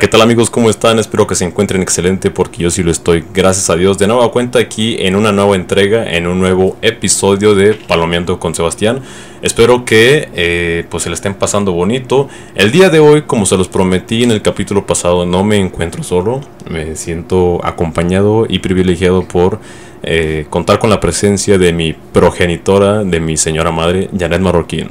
[0.00, 0.50] ¿qué tal amigos?
[0.50, 0.98] ¿Cómo están?
[0.98, 3.24] Espero que se encuentren excelente porque yo sí lo estoy.
[3.32, 3.96] Gracias a Dios.
[3.96, 8.56] De nueva cuenta aquí en una nueva entrega, en un nuevo episodio de Palomeando con
[8.56, 9.02] Sebastián.
[9.40, 12.28] Espero que eh, pues se le estén pasando bonito.
[12.56, 16.02] El día de hoy, como se los prometí en el capítulo pasado, no me encuentro
[16.02, 16.40] solo.
[16.68, 19.60] Me siento acompañado y privilegiado por
[20.02, 24.88] eh, contar con la presencia de mi progenitora, de mi señora madre, Janet Marroquín.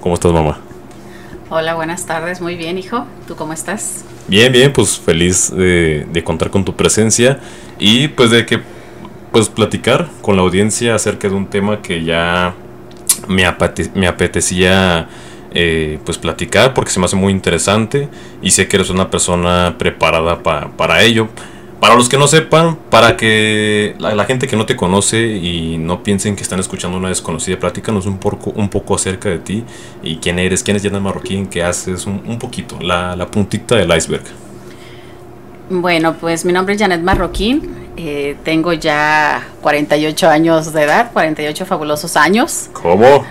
[0.00, 0.65] ¿Cómo estás, mamá?
[1.48, 2.40] Hola, buenas tardes.
[2.40, 3.06] Muy bien, hijo.
[3.28, 4.04] ¿Tú cómo estás?
[4.26, 7.38] Bien, bien, pues feliz de, contar con tu presencia
[7.78, 8.60] y pues de que
[9.30, 12.52] pues platicar con la audiencia acerca de un tema que ya
[13.28, 13.44] me,
[13.94, 15.08] me apetecía
[15.52, 18.08] eh, pues platicar porque se me hace muy interesante
[18.42, 21.28] y sé que eres una persona preparada para ello.
[21.80, 26.02] Para los que no sepan, para que la, gente que no te conoce y no
[26.02, 29.64] piensen que están escuchando una desconocida, platícanos un poco, un poco acerca de ti
[30.02, 34.24] y quién eres, quién es Janet Marroquín, qué haces, un, poquito, la, puntita del iceberg.
[35.68, 41.66] Bueno, pues mi nombre es Janet Marroquín, eh, tengo ya 48 años de edad, 48
[41.66, 42.70] fabulosos años.
[42.72, 43.26] ¿Cómo?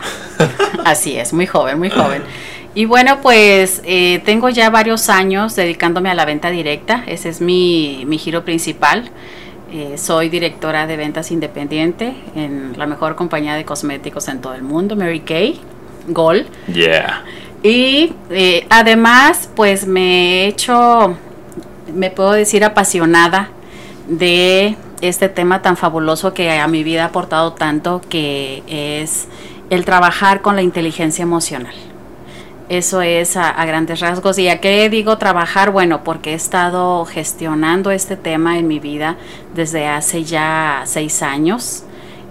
[0.85, 2.23] Así es, muy joven, muy joven.
[2.75, 7.39] Y bueno, pues eh, tengo ya varios años dedicándome a la venta directa, ese es
[7.39, 9.09] mi, mi giro principal.
[9.71, 14.61] Eh, soy directora de ventas independiente en la mejor compañía de cosméticos en todo el
[14.61, 15.61] mundo, Mary Kay,
[16.09, 16.47] Gold.
[16.67, 17.23] Yeah.
[17.63, 21.15] Y eh, además, pues me he hecho,
[21.93, 23.51] me puedo decir, apasionada
[24.09, 29.27] de este tema tan fabuloso que a mi vida ha aportado tanto, que es
[29.69, 31.73] el trabajar con la inteligencia emocional.
[32.67, 34.39] Eso es a, grandes rasgos.
[34.39, 35.71] ¿Y a qué digo trabajar?
[35.71, 39.17] Bueno, porque he estado gestionando este tema en mi vida
[39.53, 41.83] desde hace ya seis años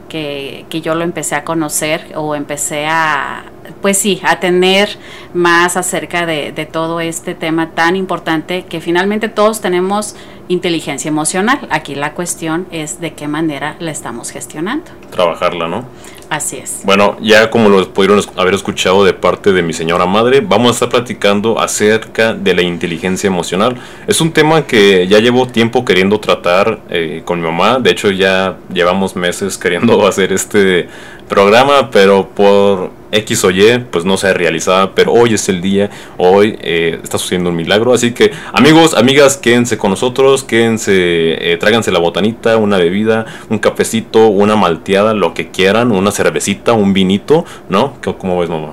[0.09, 3.45] que, que yo lo empecé a conocer o empecé a,
[3.81, 4.89] pues sí, a tener
[5.35, 10.17] más acerca de, de, todo este tema tan importante que finalmente todos tenemos
[10.49, 11.67] inteligencia emocional.
[11.71, 14.91] Aquí la cuestión es de qué manera la estamos gestionando.
[15.11, 15.85] Trabajarla, ¿no?
[16.31, 16.81] Así es.
[16.85, 20.73] Bueno, ya como lo pudieron haber escuchado de parte de mi señora madre, vamos a
[20.73, 23.77] estar platicando acerca de la inteligencia emocional.
[24.07, 27.79] Es un tema que ya llevo tiempo queriendo tratar eh, con mi mamá.
[27.79, 30.89] De hecho, ya llevamos meses queriendo hacer este
[31.29, 34.93] programa, pero por X o Y, pues no se ha realizado.
[34.95, 37.95] Pero hoy es el día, hoy eh, está sucediendo un milagro.
[37.95, 43.59] Así que, amigos, amigas, quédense con nosotros, quédense, eh, tráiganse la botanita, una bebida, un
[43.59, 47.95] cafecito, una malteada, lo que quieran, una cervecita, un vinito, ¿no?
[48.19, 48.73] ¿Cómo ves, mamá?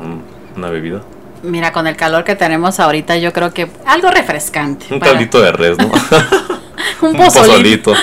[0.58, 1.02] ¿Una bebida?
[1.44, 4.86] Mira, con el calor que tenemos ahorita, yo creo que algo refrescante.
[4.92, 5.92] Un caldito de res, ¿no?
[7.02, 7.94] un, pozolito.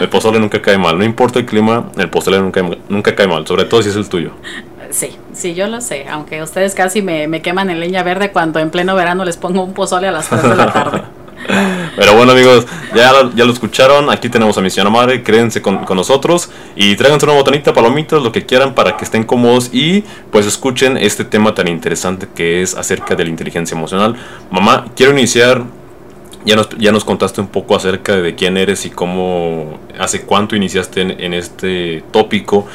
[0.00, 0.98] El pozole nunca cae mal.
[0.98, 3.46] No importa el clima, el pozole nunca, nunca cae mal.
[3.46, 4.32] Sobre todo si es el tuyo.
[4.94, 6.06] Sí, sí, yo lo sé.
[6.08, 9.64] Aunque ustedes casi me, me queman en leña verde cuando en pleno verano les pongo
[9.64, 11.02] un pozole a las 3 de la tarde.
[11.96, 15.84] Pero bueno amigos, ya, ya lo escucharon, aquí tenemos a mi señora madre, créense con,
[15.84, 20.04] con, nosotros y tráiganse una botanita, palomitas, lo que quieran para que estén cómodos y
[20.30, 24.16] pues escuchen este tema tan interesante que es acerca de la inteligencia emocional.
[24.50, 25.64] Mamá, quiero iniciar
[26.46, 30.54] ya nos, ya nos contaste un poco acerca de quién eres y cómo, hace cuánto
[30.54, 32.66] iniciaste en, este tópico.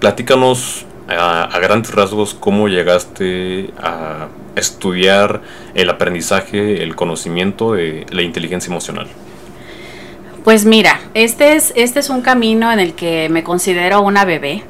[0.00, 5.42] Platícanos a, grandes rasgos cómo llegaste a estudiar
[5.74, 9.06] el aprendizaje, el conocimiento de la inteligencia emocional.
[10.44, 14.62] Pues mira, este es, este es un camino en el que me considero una bebé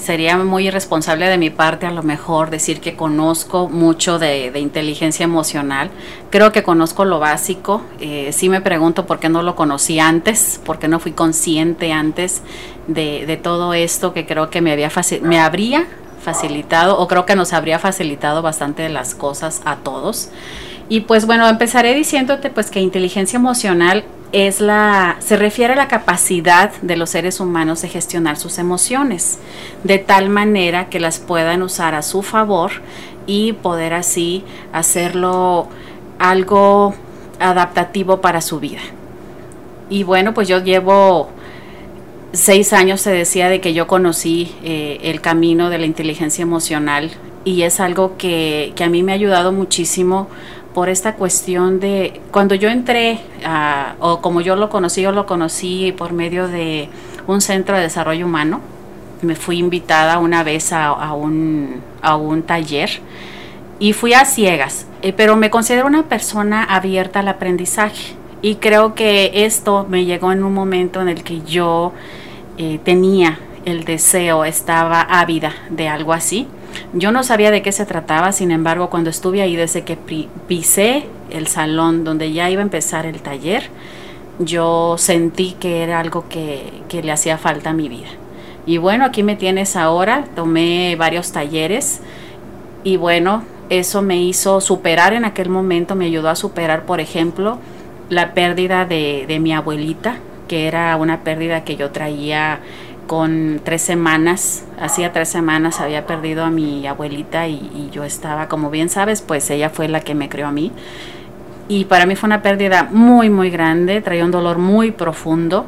[0.00, 5.24] sería muy irresponsable de mi parte a lo mejor decir que conozco mucho de, inteligencia
[5.24, 5.90] emocional.
[6.30, 7.82] Creo que conozco lo básico.
[8.00, 11.92] Eh, sí me pregunto por qué no lo conocí antes, por qué no fui consciente
[11.92, 12.42] antes
[12.88, 14.90] de, todo esto que creo que me, había
[15.22, 15.86] me habría
[16.20, 20.30] facilitado o creo que nos habría facilitado bastante las cosas a todos.
[20.88, 25.88] Y pues bueno, empezaré diciéndote pues que inteligencia emocional es la se refiere a la
[25.88, 29.38] capacidad de los seres humanos de gestionar sus emociones
[29.82, 32.70] de tal manera que las puedan usar a su favor
[33.26, 35.68] y poder así hacerlo
[36.18, 36.94] algo
[37.40, 38.80] adaptativo para su vida.
[39.88, 41.30] Y bueno, pues yo llevo
[42.32, 47.10] seis años, se decía, de que yo conocí eh, el camino de la inteligencia emocional
[47.44, 50.28] y es algo que, que a mí me ha ayudado muchísimo
[50.74, 53.20] por esta cuestión de cuando yo entré
[53.98, 56.88] o como yo lo conocí, yo lo conocí por medio de
[57.26, 58.60] un centro de desarrollo humano.
[59.22, 62.90] Me fui invitada una vez a, un, a un taller
[63.78, 68.94] y fui a ciegas, eh, pero me considero una persona abierta al aprendizaje y creo
[68.94, 71.92] que esto me llegó en un momento en el que yo
[72.56, 76.46] eh, tenía el deseo, estaba ávida de algo así
[76.92, 79.96] Yo no sabía de qué se trataba, sin embargo, cuando estuve ahí, desde que
[80.48, 83.64] pisé el salón donde ya iba a empezar el taller,
[84.38, 88.08] yo sentí que era algo que, que le hacía falta a mi vida.
[88.66, 92.00] Y bueno, aquí me tienes ahora, tomé varios talleres
[92.84, 97.58] y bueno, eso me hizo superar en aquel momento, me ayudó a superar, por ejemplo,
[98.08, 100.16] la pérdida de, de mi abuelita,
[100.48, 102.60] que era una pérdida que yo traía
[103.10, 108.70] con tres semanas, hacía tres semanas había perdido a mi abuelita y, yo estaba, como
[108.70, 110.70] bien sabes, pues ella fue la que me creó a mí.
[111.66, 115.66] Y para mí fue una pérdida muy, muy grande, traía un dolor muy profundo.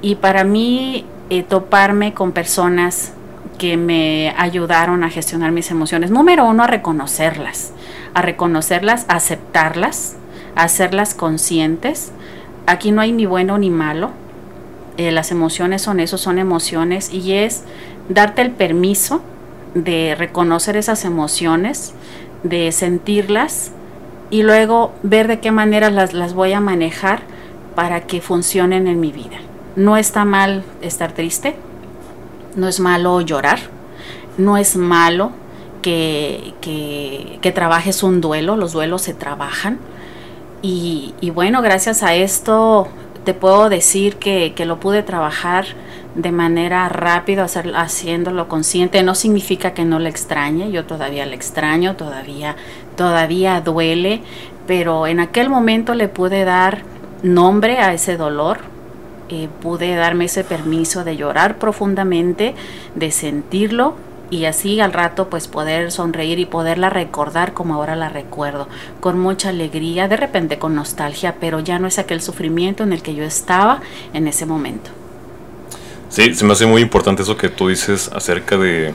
[0.00, 3.12] Y para mí eh, toparme con personas
[3.58, 6.10] que me ayudaron a gestionar mis emociones.
[6.10, 7.74] Número uno, a reconocerlas,
[8.14, 10.16] a reconocerlas, a aceptarlas,
[10.56, 12.10] a hacerlas conscientes.
[12.64, 14.23] Aquí no hay ni bueno ni malo.
[14.96, 17.64] Eh, las emociones son eso, son emociones y es
[18.08, 19.22] darte el permiso
[19.74, 21.94] de reconocer esas emociones,
[22.42, 23.72] de sentirlas
[24.30, 27.22] y luego ver de qué manera las, las voy a manejar
[27.74, 29.38] para que funcionen en mi vida.
[29.76, 31.56] No está mal estar triste,
[32.56, 33.58] no es malo llorar,
[34.38, 35.32] no es malo
[35.82, 39.78] que, que, trabajes un duelo, los duelos se trabajan.
[40.62, 42.88] Y, bueno, gracias a esto
[43.24, 45.66] te puedo decir que, que lo pude trabajar
[46.14, 49.02] de manera rápida, hacer, haciéndolo consciente.
[49.02, 52.56] No significa que no le extrañe, yo todavía le extraño, todavía,
[52.96, 54.22] todavía duele,
[54.66, 56.82] pero en aquel momento le pude dar
[57.22, 58.58] nombre a ese dolor,
[59.30, 62.54] eh, pude darme ese permiso de llorar profundamente,
[62.94, 63.96] de sentirlo
[64.34, 68.68] y así al rato pues poder sonreír y poderla recordar como ahora la recuerdo,
[69.00, 73.02] con mucha alegría, de repente con nostalgia, pero ya no es aquel sufrimiento en el
[73.02, 73.80] que yo estaba
[74.12, 74.90] en ese momento.
[76.08, 78.92] Sí, se me hace muy importante eso que tú dices acerca de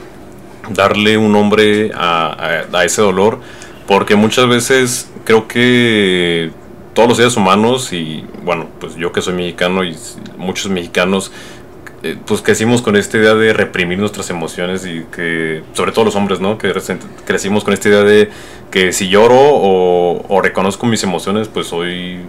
[0.69, 3.39] darle un nombre a, a ese dolor,
[3.87, 6.51] porque muchas veces creo que
[6.93, 9.95] todos los seres humanos y bueno, pues yo que soy mexicano y
[10.37, 11.31] muchos mexicanos
[12.01, 16.15] eh, pues crecimos con esta idea de reprimir nuestras emociones y que, sobre todo los
[16.15, 16.57] hombres, ¿no?
[16.57, 16.73] Que
[17.25, 18.29] crecimos con esta idea de
[18.71, 22.19] que si lloro o, reconozco mis emociones, pues soy,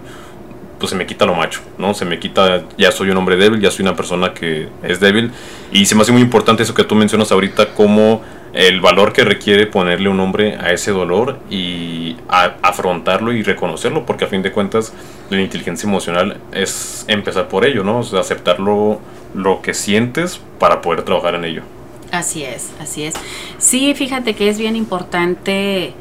[0.77, 1.93] pues se me quita lo macho, ¿no?
[1.93, 5.31] Se me quita, ya soy un hombre débil, ya soy una persona que es débil.
[5.71, 8.21] Y se me hace muy importante eso que tú mencionas ahorita, como
[8.51, 14.25] el valor que requiere ponerle un nombre a ese dolor y afrontarlo y reconocerlo, porque
[14.25, 14.93] a fin de cuentas
[15.29, 17.99] la inteligencia emocional es empezar por ello, ¿no?
[17.99, 18.99] Aceptarlo
[19.33, 21.63] lo que sientes para poder trabajar en ello.
[22.11, 23.15] Así es, así es.
[23.57, 25.93] Sí, fíjate que es bien importante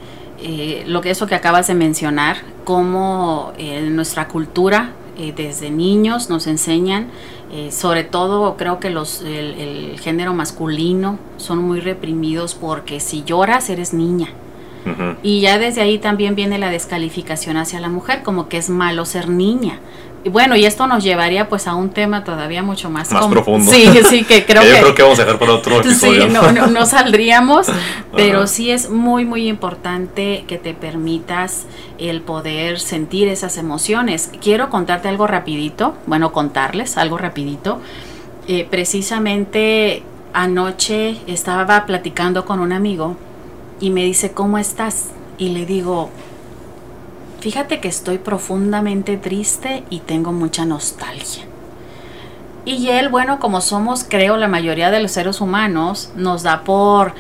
[0.43, 5.71] eh, lo que eso que acabas de mencionar, cómo en eh, nuestra cultura eh, desde
[5.71, 7.09] niños nos enseñan
[7.53, 13.69] eh, sobre todo creo que los, el, género masculino son muy reprimidos porque si lloras
[13.71, 14.29] eres niña.
[15.23, 19.05] Y ya desde ahí también viene la descalificación hacia la mujer, como que es malo
[19.05, 19.79] ser niña.
[20.23, 23.71] Y bueno, y esto nos llevaría pues a un tema todavía mucho más, más profundo.
[23.71, 24.69] Sí, sí, que creo que...
[24.69, 26.25] Yo creo que vamos a dejar para otro episodio.
[26.25, 27.69] Sí, no, no, saldríamos,
[28.15, 31.65] pero sí es muy, muy importante que te permitas
[31.99, 34.31] el poder sentir esas emociones.
[34.43, 37.81] Quiero contarte algo rapidito, bueno, contarles algo rapidito.
[38.47, 40.03] Eh, precisamente
[40.35, 43.17] anoche estaba platicando con un amigo
[43.81, 45.07] y me dice, ¿cómo estás?
[45.39, 46.11] Y le digo,
[47.41, 51.45] Fíjate que estoy profundamente triste y tengo mucha nostalgia.
[52.67, 57.15] Y él, bueno, como somos, creo, la mayoría de los seres humanos, nos da por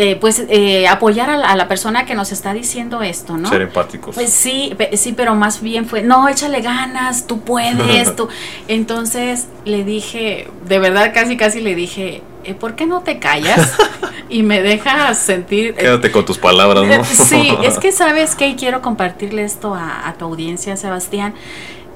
[0.00, 3.48] eh, pues eh, apoyar a la, persona que nos está diciendo esto, ¿no?
[3.48, 4.14] Ser empáticos.
[4.14, 8.28] Pues sí, sí, pero más bien fue, no, échale ganas, tú puedes, tú.
[8.68, 13.76] Entonces le dije, de verdad casi casi le dije, eh, ¿por qué no te callas?
[14.28, 15.70] y me dejas sentir...
[15.70, 17.04] Eh, Quédate con tus palabras, ¿no?
[17.24, 21.34] sí, es que sabes que quiero compartirle esto a, tu audiencia, Sebastián,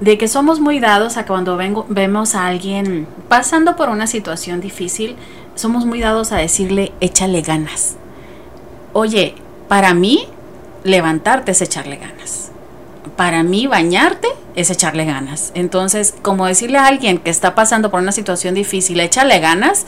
[0.00, 4.60] de que somos muy dados a cuando vengo, vemos a alguien pasando por una situación
[4.60, 5.14] difícil,
[5.54, 7.96] somos muy dados a decirle, échale ganas.
[8.92, 9.34] Oye,
[9.68, 10.26] para mí,
[10.84, 12.50] levantarte es echarle ganas.
[13.16, 15.52] Para mí, bañarte es echarle ganas.
[15.54, 19.86] Entonces, como decirle a alguien que está pasando por una situación difícil, échale ganas,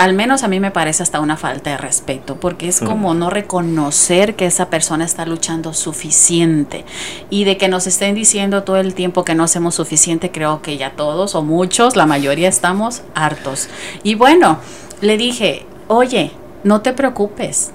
[0.00, 3.28] al menos a mí me parece hasta una falta de respeto, porque es como no
[3.28, 6.86] reconocer que esa persona está luchando suficiente
[7.28, 10.78] y de que nos estén diciendo todo el tiempo que no hacemos suficiente, creo que
[10.78, 13.68] ya todos o muchos, la mayoría estamos hartos.
[14.02, 14.58] Y bueno,
[15.00, 16.32] le dije, oye,
[16.64, 17.72] no te preocupes,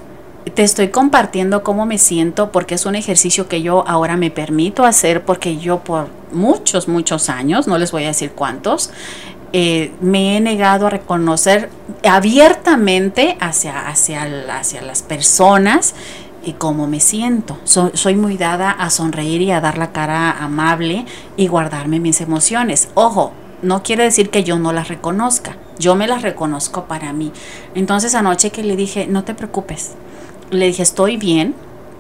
[0.54, 4.86] te estoy compartiendo cómo me siento porque es un ejercicio que yo ahora me permito
[4.86, 8.92] hacer porque yo por muchos, muchos años, no les voy a decir cuántos,
[9.54, 11.70] eh, me he negado a reconocer
[12.04, 14.24] abiertamente hacia, hacia,
[14.58, 15.96] hacia las personas
[16.44, 17.58] y cómo me siento.
[17.64, 21.06] soy muy dada a sonreír y a dar la cara amable
[21.38, 22.90] y guardarme mis emociones.
[22.94, 25.58] Ojo, no quiere decir que yo no las reconozca.
[25.80, 27.32] Yo me las reconozco para mí.
[27.74, 29.92] Entonces anoche que le dije, no te preocupes.
[30.52, 31.56] Le dije, estoy bien,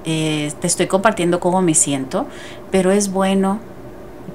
[0.05, 2.27] eh, te estoy compartiendo cómo me siento,
[2.72, 3.60] pero es bueno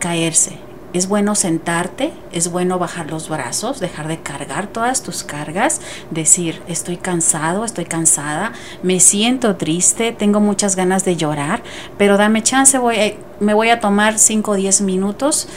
[0.00, 0.58] caerse,
[0.92, 5.80] es bueno sentarte, es bueno bajar los brazos, dejar de cargar todas tus cargas,
[6.10, 11.62] decir, estoy cansado, estoy cansada, me siento triste, tengo muchas ganas de llorar,
[11.96, 15.48] pero dame chance, voy me voy a tomar 5 o 10 minutos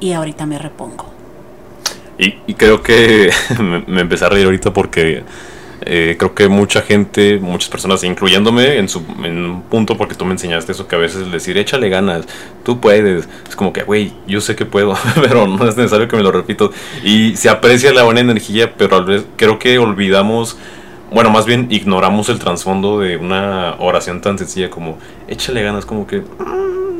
[0.00, 1.13] y ahorita me repongo.
[2.18, 3.30] Y, creo que
[3.60, 5.22] me, me empecé a reír ahorita porque
[5.86, 10.24] eh, creo que mucha gente, muchas personas, incluyéndome en, su, en un punto, porque tú
[10.24, 12.26] me enseñaste eso, que a veces decir, échale ganas,
[12.64, 13.28] tú puedes.
[13.46, 16.32] Es como que, güey, yo sé que puedo, pero no es necesario que me lo
[16.32, 16.72] repito.
[17.02, 19.04] Y se aprecia la buena energía, pero
[19.36, 20.56] creo que olvidamos,
[21.10, 26.06] bueno, más bien ignoramos el trasfondo de una oración tan sencilla como, échale ganas, como
[26.06, 26.22] que...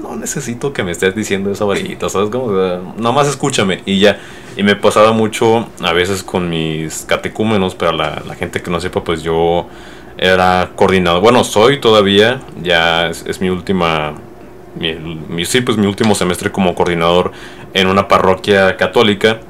[0.04, 2.28] No necesito que me estés diciendo eso ahorita, ¿sabes?
[2.28, 4.20] Como, nada más escúchame y ya.
[4.54, 8.80] Y me pasaba mucho a veces con mis catecúmenos, pero la, la gente que no
[8.80, 9.66] sepa, pues yo
[10.18, 11.22] era coordinador.
[11.22, 14.12] Bueno, soy todavía, ya es, mi última,
[14.78, 17.32] mi, sí, pues mi último semestre como coordinador
[17.72, 19.40] en una parroquia católica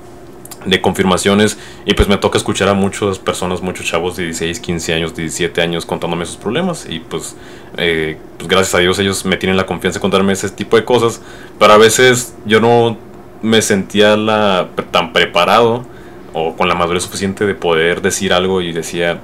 [0.64, 4.94] de confirmaciones y pues me toca escuchar a muchas personas, muchos chavos de 16, 15
[4.94, 7.36] años, 17 años contándome sus problemas y pues,
[7.76, 10.84] eh, pues gracias a Dios ellos me tienen la confianza de contarme ese tipo de
[10.84, 11.20] cosas,
[11.58, 12.96] pero a veces yo no
[13.42, 15.84] me sentía la, tan preparado
[16.32, 19.20] o con la madurez suficiente de poder decir algo y decía,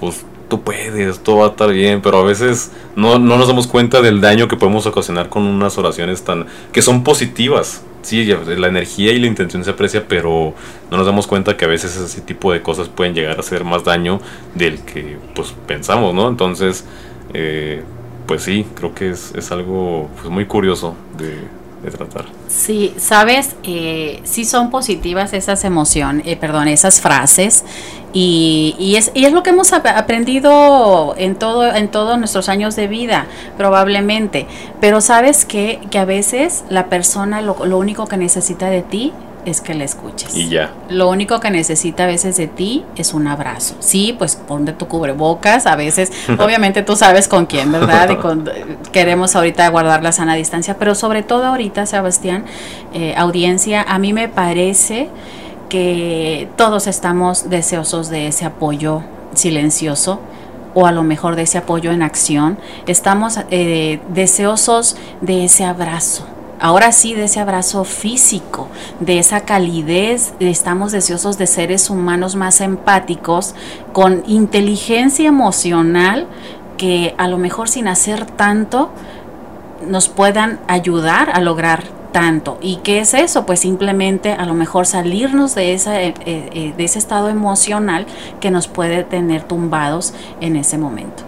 [0.00, 3.66] pues tú puedes, todo va a estar bien, pero a veces no, no nos damos
[3.66, 7.82] cuenta del daño que podemos ocasionar con unas oraciones tan que son positivas.
[8.06, 10.54] Sí, la energía y la intención se aprecia, pero
[10.92, 13.64] no nos damos cuenta que a veces ese tipo de cosas pueden llegar a hacer
[13.64, 14.20] más daño
[14.54, 16.28] del que pues pensamos, ¿no?
[16.28, 16.84] Entonces,
[17.34, 17.82] eh,
[18.28, 22.26] pues sí, creo que es, es algo pues, muy curioso de, tratar.
[22.46, 27.64] Sí, sabes, eh, sí son positivas esas emociones, eh, perdón, esas frases
[28.18, 32.74] y, y, es, y es lo que hemos aprendido en todo en todos nuestros años
[32.74, 33.26] de vida,
[33.58, 34.46] probablemente.
[34.80, 39.12] Pero sabes que, que a veces la persona lo, lo único que necesita de ti
[39.44, 40.34] es que le escuches.
[40.34, 40.70] Y ya.
[40.88, 43.74] Lo único que necesita a veces de ti es un abrazo.
[43.80, 48.08] Sí, pues ponte tu cubrebocas, a veces, obviamente tú sabes con quién, ¿verdad?
[48.08, 52.46] Y queremos ahorita guardar la sana distancia, pero sobre todo ahorita, Sebastián,
[52.94, 55.10] eh, audiencia, a mí me parece
[56.56, 59.02] todos estamos deseosos de ese apoyo
[59.34, 60.20] silencioso
[60.74, 62.58] o a lo mejor de ese apoyo en acción.
[62.86, 66.26] Estamos eh, deseosos de ese abrazo
[66.60, 68.68] ahora sí de ese abrazo físico,
[69.00, 73.54] de esa calidez, estamos deseosos de seres humanos más empáticos,
[73.92, 76.26] con inteligencia emocional,
[76.76, 78.90] que a lo mejor sin hacer tanto
[79.86, 82.58] nos puedan ayudar a lograr tanto.
[82.60, 83.46] ¿Y qué es eso?
[83.46, 88.06] Pues simplemente a lo mejor salirnos de, esa, eh, eh, de ese estado emocional
[88.40, 91.22] que nos puede tener tumbados en ese momento.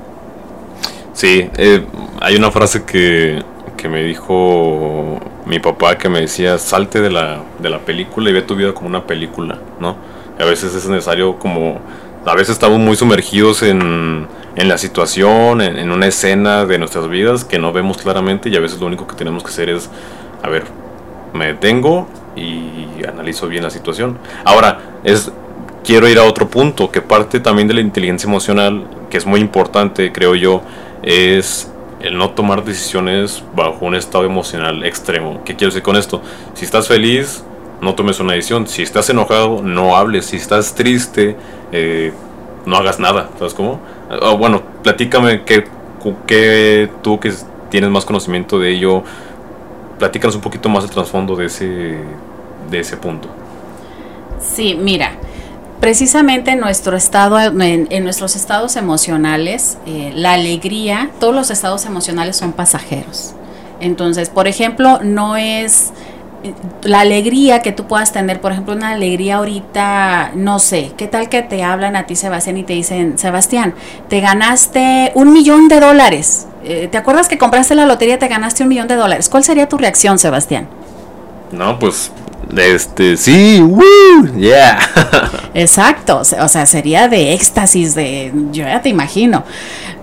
[1.12, 1.84] Sí, eh,
[2.20, 3.42] hay una frase que
[3.76, 8.32] que me dijo mi papá que me decía salte de la, de la película y
[8.32, 9.96] ve tu vida como una película, ¿no?
[10.38, 11.80] a veces es necesario como,
[12.24, 17.44] a veces estamos muy sumergidos en, en la situación, en, una escena de nuestras vidas
[17.44, 19.90] que no vemos claramente y a veces lo único que tenemos que hacer es,
[20.42, 20.64] a ver,
[21.32, 24.18] me detengo y analizo bien la situación.
[24.44, 25.32] Ahora, es,
[25.84, 29.40] quiero ir a otro punto que parte también de la inteligencia emocional, que es muy
[29.40, 30.62] importante, creo yo,
[31.02, 35.42] es el no tomar decisiones bajo un estado emocional extremo.
[35.44, 36.22] ¿Qué quiero decir con esto?
[36.54, 37.42] Si estás feliz,
[37.80, 38.66] no tomes una decisión.
[38.66, 40.26] Si estás enojado, no hables.
[40.26, 41.36] Si estás triste,
[41.72, 42.12] eh,
[42.66, 43.30] no hagas nada.
[43.38, 43.80] ¿Sabes cómo?
[44.10, 45.64] Ah, bueno, platícame que,
[46.26, 47.32] que tú que
[47.70, 49.02] tienes más conocimiento de ello,
[49.98, 51.98] platícanos un poquito más el trasfondo de ese,
[52.70, 53.28] de ese punto.
[54.40, 55.12] Sí, mira,
[55.80, 62.36] precisamente en nuestro estado, en, nuestros estados emocionales, eh, la alegría, todos los estados emocionales
[62.36, 63.34] son pasajeros.
[63.80, 65.92] Entonces, por ejemplo, no es
[66.82, 71.28] la alegría que tú puedas tener, por ejemplo, una alegría ahorita, no sé, ¿qué tal
[71.28, 73.74] que te hablan a ti, Sebastián, y te dicen, Sebastián,
[74.08, 76.46] te ganaste un millón de dólares?
[76.64, 79.28] Eh, ¿Te acuerdas que compraste la lotería y te ganaste un millón de dólares?
[79.28, 80.68] ¿Cuál sería tu reacción, Sebastián?
[81.50, 82.12] No, pues
[82.56, 84.78] este, sí, woo, yeah.
[85.54, 89.44] Exacto, o sea, sería de éxtasis, de, yo ya te imagino.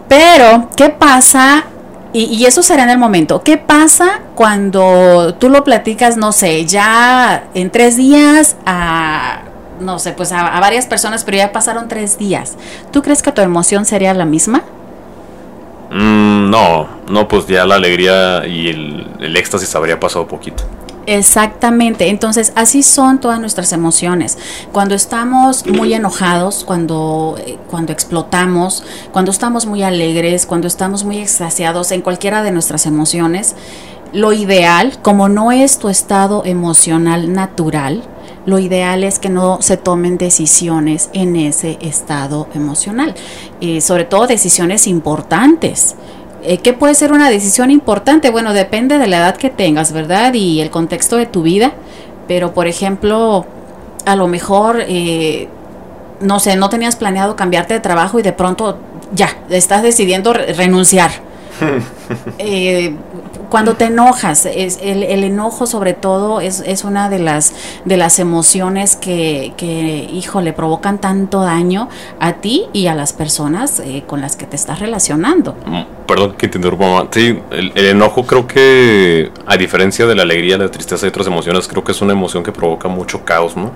[0.08, 1.66] Pero, ¿qué pasa?
[2.18, 3.44] Y, eso será en el momento.
[3.44, 9.42] ¿Qué pasa cuando tú lo platicas, no sé, ya en tres días a,
[9.82, 12.56] no sé, pues a, varias personas, pero ya pasaron tres días?
[12.94, 14.64] ¿Tú crees que tu emoción sería la misma?
[15.92, 20.64] Mm, no, no, pues ya la alegría y el, el éxtasis habría pasado poquito.
[21.08, 24.38] Exactamente, entonces así son todas nuestras emociones.
[24.72, 31.20] Cuando estamos muy enojados, cuando, eh, cuando explotamos, cuando estamos muy alegres, cuando estamos muy
[31.20, 33.56] extasiados en cualquiera de nuestras emociones,
[34.14, 38.04] lo ideal, como no es tu estado emocional natural,
[38.46, 43.14] lo ideal es que no se tomen decisiones en ese estado emocional,
[43.62, 45.96] eh, sobre todo decisiones importantes.
[46.48, 48.30] Eh, ¿Qué puede ser una decisión importante?
[48.30, 50.34] Bueno, depende de la edad que tengas, ¿verdad?
[50.36, 51.74] Y el contexto de tu vida.
[52.28, 53.46] Pero, por ejemplo,
[54.06, 55.48] a lo mejor, eh,
[56.22, 58.78] no sé, no tenías planeado cambiarte de trabajo y de pronto
[59.14, 61.12] ya, estás decidiendo renunciar.
[62.38, 62.96] eh,
[63.50, 67.54] cuando te enojas, es, el, enojo sobre todo es, es, una de las,
[67.86, 73.80] de las emociones que, que, híjole, provocan tanto daño a ti y a las personas
[73.80, 75.56] eh, con las que te estás relacionando.
[75.66, 80.24] Mm, perdón que te interrumpa, Sí, el, el, enojo creo que, a diferencia de la
[80.24, 83.56] alegría, la tristeza y otras emociones, creo que es una emoción que provoca mucho caos,
[83.56, 83.72] ¿no?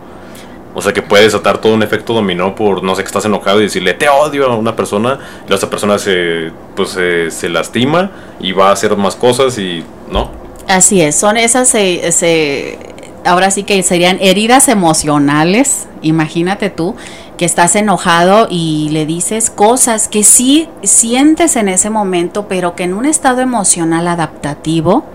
[0.76, 3.60] O sea que puede desatar todo un efecto dominó por, no sé, que estás enojado
[3.60, 8.52] y decirle te odio a una persona, y esa persona se, pues, se lastima y
[8.52, 10.30] va a hacer más cosas y, ¿no?
[10.68, 12.78] Así es, son esas, se,
[13.26, 16.96] ahora sí que serían heridas emocionales, imagínate tú,
[17.38, 22.84] que estás enojado y le dices cosas que sí sientes en ese momento, pero que
[22.84, 25.06] en un estado emocional adaptativo,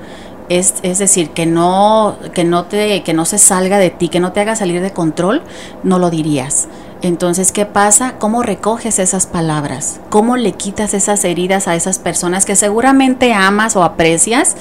[0.48, 4.20] es, es, decir, que no, que, no te, que no se salga de ti, que
[4.20, 5.42] no te haga salir de control,
[5.82, 6.68] no lo dirías.
[7.02, 8.14] Entonces, ¿qué pasa?
[8.18, 10.00] ¿Cómo recoges esas palabras?
[10.08, 14.56] ¿Cómo le quitas esas heridas a esas personas que seguramente amas o aprecias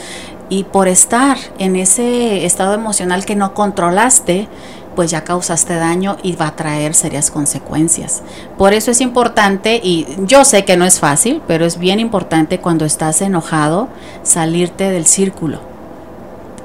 [0.49, 4.47] y por estar en ese estado emocional que no controlaste,
[4.95, 8.21] pues ya causaste daño y va a traer serias consecuencias.
[8.57, 12.59] Por eso es importante, y yo sé que no es fácil, pero es bien importante
[12.59, 13.87] cuando estás enojado
[14.21, 15.72] salirte del círculo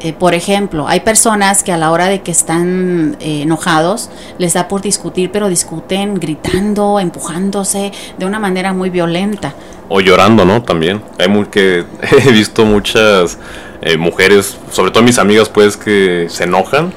[0.00, 4.54] eh, por ejemplo, hay personas que a la hora de que están eh, enojados les
[4.54, 9.54] da por discutir, pero discuten gritando, empujándose de una manera muy violenta.
[9.88, 10.62] O llorando, ¿no?
[10.62, 11.02] También.
[11.18, 11.84] Hay que
[12.26, 13.38] he visto muchas
[13.82, 16.92] eh, mujeres, sobre todo mis amigas, pues, que se enojan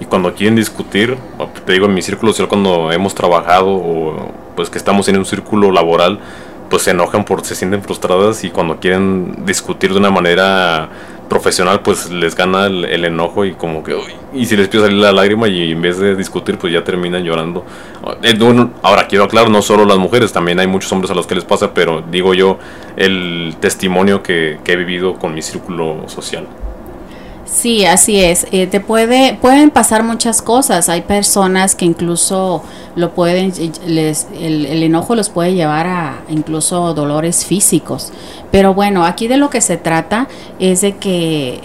[0.00, 1.16] y cuando quieren discutir,
[1.64, 5.24] te digo, en mi círculo social, cuando hemos trabajado o pues que estamos en un
[5.24, 6.20] círculo laboral,
[6.68, 10.88] pues se enojan porque se sienten frustradas y cuando quieren discutir de una manera
[11.28, 13.96] profesional pues les gana el, enojo y como que
[14.32, 17.24] y si les a salir la lágrima y en vez de discutir pues ya terminan
[17.24, 17.64] llorando.
[18.22, 18.38] Eh,
[18.82, 21.44] ahora quiero aclarar no solo las mujeres también hay muchos hombres a los que les
[21.44, 22.58] pasa pero digo yo
[22.96, 26.46] el testimonio que he vivido con mi círculo social
[27.46, 28.46] Sí, así es.
[28.50, 30.88] Eh, te puede, pueden pasar muchas cosas.
[30.88, 32.62] Hay personas que incluso
[32.96, 33.52] lo pueden,
[33.86, 38.12] les, el, enojo los puede llevar a incluso dolores físicos.
[38.50, 40.28] Pero bueno, aquí de lo que se trata
[40.58, 41.60] es de que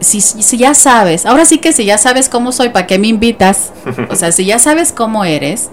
[0.00, 3.08] si, si ya sabes, ahora sí que si ya sabes cómo soy, ¿para qué me
[3.08, 3.72] invitas?
[4.10, 5.68] O sea, si ya sabes cómo eres,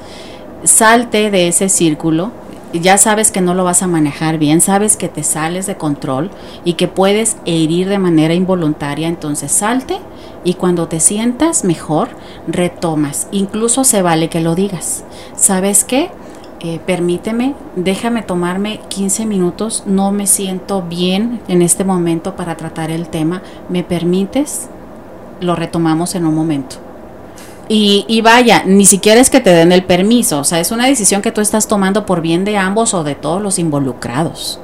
[0.65, 2.31] salte de ese círculo
[2.79, 6.31] ya sabes que no lo vas a manejar bien, sabes que te sales de control
[6.65, 9.99] y que puedes herir de manera involuntaria, entonces salte
[10.43, 12.09] y cuando te sientas mejor,
[12.47, 13.27] retomas.
[13.31, 15.03] Incluso se vale que lo digas.
[15.35, 16.09] ¿Sabes qué?
[16.61, 22.89] Eh, permíteme, déjame tomarme 15 minutos, no me siento bien en este momento para tratar
[22.89, 24.69] el tema, ¿me permites?
[25.41, 26.82] Lo retomamos en un momento.
[27.69, 31.21] Y, vaya, ni siquiera es que te den el permiso, o sea, es una decisión
[31.21, 34.59] que tú estás tomando por bien de ambos o de todos los involucrados.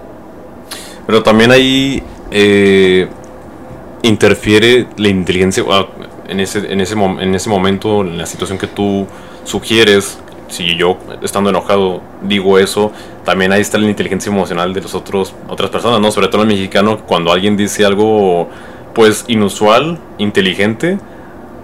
[1.08, 3.08] Pero también ahí eh,
[4.04, 5.88] interfiere la inteligencia, ah,
[6.28, 9.08] en ese, en, ese, en ese momento, en la situación que tú
[9.46, 12.92] sugieres, si yo estando enojado digo eso,
[13.24, 16.12] también ahí está la inteligencia emocional de los otros otras personas, ¿no?
[16.12, 18.50] Sobre todo el mexicano, cuando alguien dice algo
[18.94, 20.98] pues inusual, inteligente,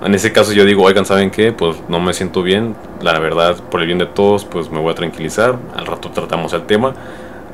[0.03, 1.51] en ese caso yo digo, oigan, ¿saben qué?
[1.51, 4.91] Pues no me siento bien, la verdad, por el bien de todos, pues me voy
[4.91, 6.93] a tranquilizar, al rato tratamos el tema.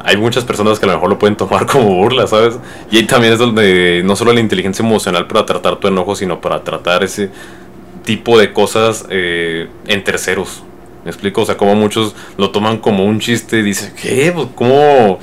[0.04, 2.58] Hay muchas personas que a lo mejor lo pueden tomar como burla, ¿sabes?
[2.90, 6.42] Y ahí también es donde no solo la inteligencia emocional para tratar tu enojo, sino
[6.42, 7.30] para tratar ese
[8.04, 10.64] tipo de cosas eh, en terceros.
[11.04, 11.42] ¿Me explico?
[11.42, 14.32] O sea, como muchos lo toman como un chiste y dicen, ¿qué?
[14.34, 15.20] Pues, ¿Cómo?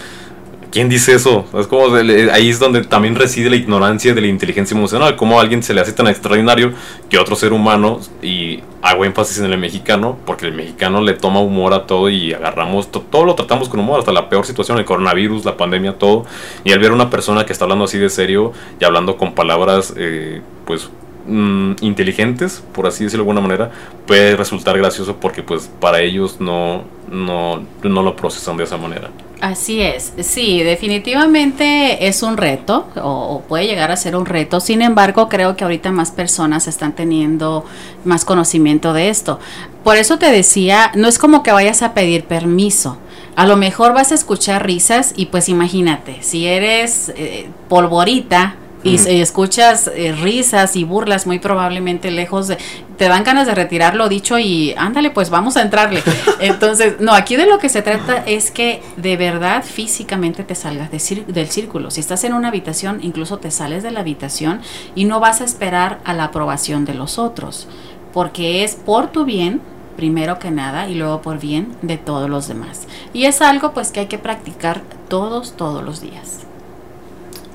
[0.71, 1.47] ¿Quién dice eso?
[1.59, 5.17] Es como ahí es donde también reside la ignorancia de la inteligencia emocional.
[5.17, 6.73] Cómo a alguien se le hace tan extraordinario
[7.09, 11.41] que otro ser humano, y hago énfasis en el mexicano, porque el mexicano le toma
[11.41, 14.85] humor a todo y agarramos, todo lo tratamos con humor, hasta la peor situación, el
[14.85, 16.27] coronavirus, la pandemia, todo.
[16.65, 19.35] Y al ver a una persona que está hablando así de serio y hablando con
[19.35, 20.91] palabras, eh, pues
[21.27, 23.71] mm, inteligentes, por así decirlo de alguna manera,
[24.07, 29.09] puede resultar gracioso porque pues para ellos no, no, no lo procesan de esa manera.
[29.41, 34.83] Así es, sí, definitivamente es un reto o, puede llegar a ser un reto, sin
[34.83, 37.65] embargo creo que ahorita más personas están teniendo
[38.05, 39.39] más conocimiento de esto.
[39.85, 42.99] Por eso te decía, no es como que vayas a pedir permiso,
[43.37, 48.57] a lo mejor vas a escuchar risas y pues imagínate, si eres eh, polvorita,
[48.89, 52.59] y, escuchas eh, risas y burlas muy probablemente lejos de
[52.97, 56.03] te dan ganas de retirar lo dicho y ándale pues vamos a entrarle
[56.41, 60.91] entonces no aquí de lo que se trata es que de verdad físicamente te salgas
[60.91, 61.91] del círculo.
[61.91, 64.61] Si estás en una habitación incluso te sales de la habitación
[64.95, 67.69] y no vas a esperar a la aprobación de los otros
[68.13, 69.61] porque es por tu bien
[69.97, 72.87] primero que nada y luego por bien de todos los demás.
[73.13, 76.48] Y es algo pues que hay que practicar todos todos los días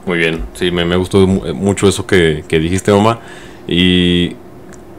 [0.06, 3.20] muy bien, sí, me, me gustó mucho eso que, dijiste, mamá.
[3.68, 4.36] Y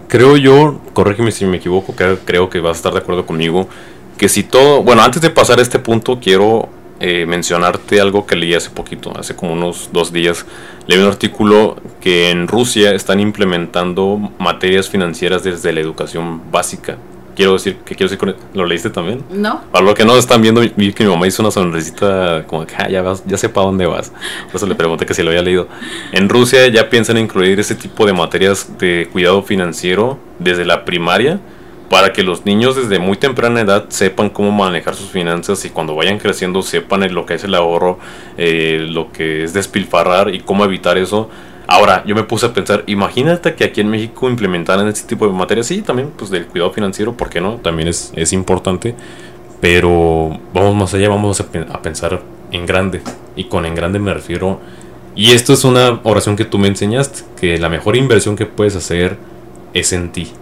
[0.08, 3.68] creo yo, corrígeme si me equivoco, que creo que vas a estar de acuerdo conmigo,
[4.16, 6.68] que si todo, bueno, antes de pasar a este punto, quiero
[7.00, 10.46] eh, mencionarte algo que leí hace poquito, hace como unos dos días.
[10.86, 16.96] Leí un artículo que en Rusia están implementando materias financieras desde la educación básica
[17.34, 19.24] quiero decir, ¿qué quiero decir con ¿Lo leíste también?
[19.30, 19.62] No.
[19.70, 22.74] Para lo que no están viendo, vi que mi mamá hizo una sonrisita como que
[22.76, 24.10] ah, ya, vas, ya sé para dónde vas.
[24.46, 25.68] Por eso le pregunté que si lo había leído.
[26.12, 31.40] En Rusia ya piensan incluir ese tipo de materias de cuidado financiero desde la primaria
[31.90, 35.94] para que los niños desde muy temprana edad sepan cómo manejar sus finanzas y cuando
[35.94, 37.98] vayan creciendo sepan lo que es el ahorro,
[38.36, 41.30] eh, lo que es despilfarrar y cómo evitar eso
[41.66, 45.32] Ahora, yo me puse a pensar, imagínate que aquí en México implementaran este tipo de
[45.32, 47.54] materias, sí, también, pues del cuidado financiero, ¿por qué no?
[47.54, 48.94] También es, es importante,
[49.60, 53.00] pero vamos más allá, vamos a, pensar en grande,
[53.34, 54.60] y con en grande me refiero,
[55.16, 58.76] y esto es una oración que tú me enseñaste, que la mejor inversión que puedes
[58.76, 59.16] hacer
[59.72, 60.32] es en ti.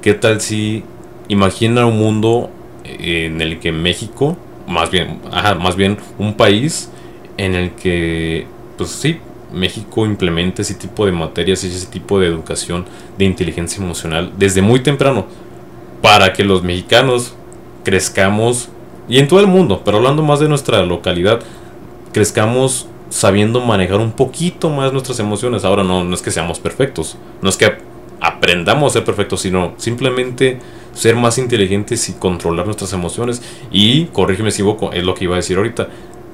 [0.00, 0.82] ¿Qué tal si
[1.28, 2.50] imagina un mundo
[2.84, 6.90] eh, en el que México, más bien, ajá, más bien un país
[7.36, 8.46] en el que,
[8.78, 9.20] pues sí,
[9.52, 12.86] México implemente ese tipo de materias y ese tipo de educación
[13.18, 15.26] de inteligencia emocional desde muy temprano
[16.00, 17.34] para que los mexicanos
[17.84, 18.68] crezcamos
[19.08, 21.40] y en todo el mundo, pero hablando más de nuestra localidad,
[22.12, 25.64] crezcamos sabiendo manejar un poquito más nuestras emociones.
[25.64, 27.72] Ahora no, no es que seamos perfectos, no es que
[28.20, 30.58] aprendamos a ser perfectos, sino simplemente
[30.94, 33.42] ser más inteligentes y controlar nuestras emociones.
[33.70, 35.88] Y, corrígeme si equivoco, es lo que iba a decir ahorita.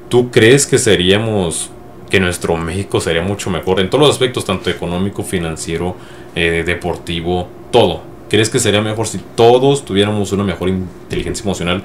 [0.08, 1.70] ¿Tú crees que seríamos
[2.10, 5.96] que nuestro México sería mucho mejor en todos los aspectos, tanto económico, financiero,
[6.34, 8.02] eh, deportivo, todo.
[8.28, 11.82] ¿Crees que sería mejor si todos tuviéramos una mejor inteligencia emocional?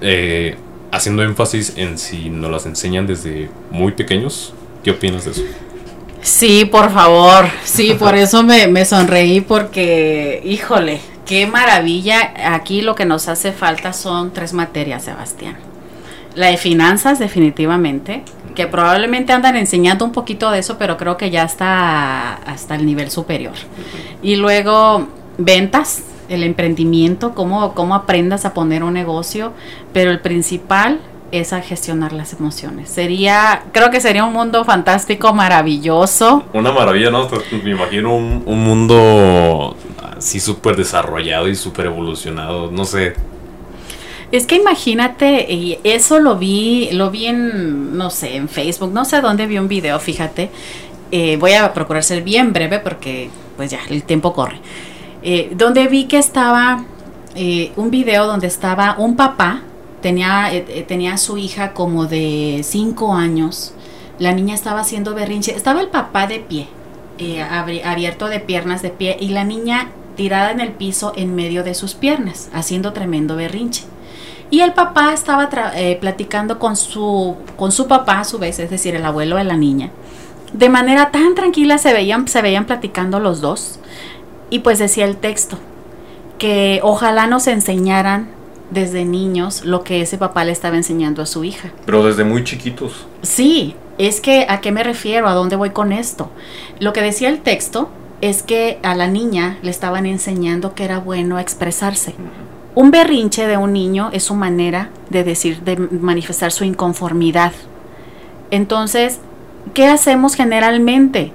[0.00, 0.56] Eh,
[0.90, 4.54] haciendo énfasis en si nos las enseñan desde muy pequeños.
[4.82, 5.42] ¿Qué opinas de eso?
[6.22, 7.46] Sí, por favor.
[7.64, 12.54] Sí, por eso me, me sonreí porque, híjole, qué maravilla.
[12.54, 15.73] Aquí lo que nos hace falta son tres materias, Sebastián.
[16.34, 18.22] La de finanzas, definitivamente
[18.54, 22.86] que probablemente andan enseñando un poquito de eso, pero creo que ya está hasta el
[22.86, 23.54] nivel superior.
[24.22, 29.52] Y luego ventas, el emprendimiento, cómo, cómo aprendas a poner un negocio,
[29.92, 31.00] pero el principal
[31.32, 32.88] es a gestionar las emociones.
[32.88, 36.44] Sería, creo que sería un mundo fantástico, maravilloso.
[36.52, 37.28] Una maravilla, ¿no?
[37.64, 39.76] Me imagino un, un mundo
[40.16, 43.14] así súper desarrollado y súper evolucionado, no sé,
[44.36, 49.04] es que imagínate, y eso lo vi, lo vi en, no sé, en Facebook, no
[49.04, 50.50] sé dónde vi un video, fíjate.
[51.12, 54.58] Eh, voy a procurar ser bien breve porque pues ya, el tiempo corre.
[55.22, 56.84] Eh, donde vi que estaba
[57.36, 59.62] eh, un video donde estaba un papá,
[60.02, 60.50] tenía,
[60.88, 63.72] tenía a su hija como de 5 años,
[64.18, 66.66] la niña estaba haciendo berrinche, estaba el papá de pie,
[67.84, 71.74] abierto de piernas de pie, y la niña tirada en el piso en medio de
[71.74, 73.84] sus piernas, haciendo tremendo berrinche.
[74.54, 78.70] Y el papá estaba eh, platicando con su, con su papá a su vez, es
[78.70, 79.90] decir, el abuelo de la niña.
[80.52, 83.80] De manera tan tranquila se veían, se veían platicando los dos.
[84.50, 85.58] Y pues decía el texto,
[86.38, 88.28] que ojalá nos enseñaran
[88.70, 91.72] desde niños lo que ese papá le estaba enseñando a su hija.
[91.84, 93.08] Pero desde muy chiquitos.
[93.22, 96.30] Sí, es que a qué me refiero, a dónde voy con esto.
[96.78, 97.88] Lo que decía el texto
[98.20, 102.14] es que a la niña le estaban enseñando que era bueno expresarse.
[102.74, 107.52] Un berrinche de un niño es su manera de decir, de manifestar su inconformidad.
[108.50, 109.20] Entonces,
[109.74, 111.32] ¿qué hacemos generalmente?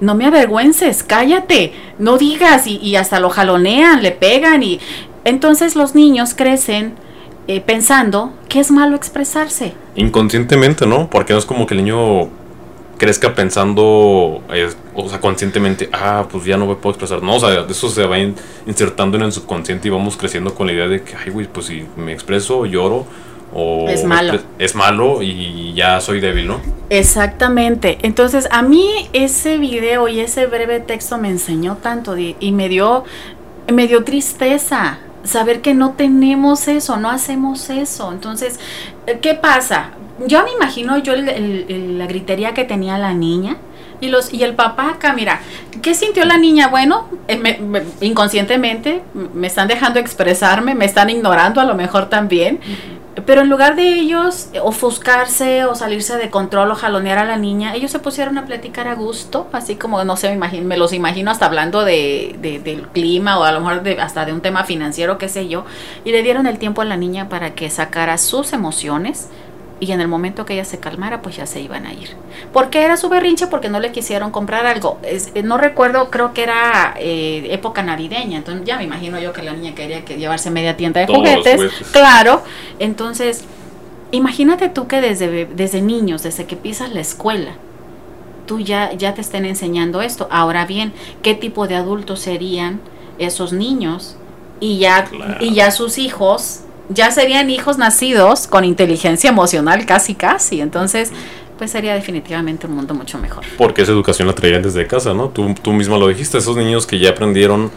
[0.00, 4.80] No me avergüences, cállate, no digas y, hasta lo jalonean, le pegan y
[5.24, 6.94] entonces los niños crecen
[7.48, 9.74] eh, pensando que es malo expresarse.
[9.94, 11.08] Inconscientemente, ¿no?
[11.08, 12.28] Porque no es como que el niño
[12.98, 17.22] crezca pensando, eh, o sea, conscientemente, ah, pues ya no me puedo expresar.
[17.22, 20.72] No, o sea, eso se va insertando en el subconsciente y vamos creciendo con la
[20.72, 23.06] idea de que, ay, güey, pues si me expreso, lloro,
[23.54, 24.38] o es malo.
[24.58, 26.60] Es malo y ya soy débil, ¿no?
[26.90, 27.98] Exactamente.
[28.02, 33.04] Entonces, a mí ese video y ese breve texto me enseñó tanto y me dio,
[33.72, 38.12] me dio tristeza saber que no tenemos eso, no hacemos eso.
[38.12, 38.58] Entonces,
[39.20, 39.90] ¿qué pasa?
[40.18, 43.56] Yo me imagino yo la gritería que tenía la niña
[44.00, 45.40] y los y el papá acá, mira,
[45.82, 46.68] ¿qué sintió la niña?
[46.68, 47.60] Bueno, eh,
[48.00, 52.60] inconscientemente me están dejando expresarme, me están ignorando a lo mejor también.
[53.24, 57.74] Pero en lugar de ellos ofuscarse o salirse de control o jalonear a la niña,
[57.74, 60.92] ellos se pusieron a platicar a gusto, así como, no sé, me, imagino, me los
[60.92, 64.64] imagino hasta hablando de, del clima o a lo mejor de, hasta de un tema
[64.64, 65.64] financiero, qué sé yo,
[66.04, 69.30] y le dieron el tiempo a la niña para que sacara sus emociones,
[69.78, 72.10] y en el momento que ella se calmara, pues ya se iban a ir.
[72.52, 73.46] ¿Por qué era su berrinche?
[73.46, 74.98] Porque no le quisieron comprar algo.
[75.02, 79.42] Eh, no recuerdo, creo que era eh, época navideña, entonces ya me imagino yo que
[79.42, 81.60] la niña quería que llevarse media tienda de juguetes.
[81.92, 82.42] Claro,
[82.78, 83.44] entonces,
[84.12, 87.52] imagínate tú que desde, desde niños, desde que pisas la escuela,
[88.46, 90.26] tú ya, ya te estén enseñando esto.
[90.30, 92.80] Ahora bien, ¿qué tipo de adultos serían
[93.18, 94.16] esos niños?
[94.58, 95.06] Y ya,
[95.40, 100.60] y ya sus hijos ya serían hijos nacidos con inteligencia emocional casi casi.
[100.60, 101.12] Entonces,
[101.58, 103.44] pues sería definitivamente un mundo mucho mejor.
[103.56, 105.28] Porque esa educación la traían desde casa, ¿no?
[105.28, 107.70] Tú, tú misma lo dijiste, esos niños que ya aprendieron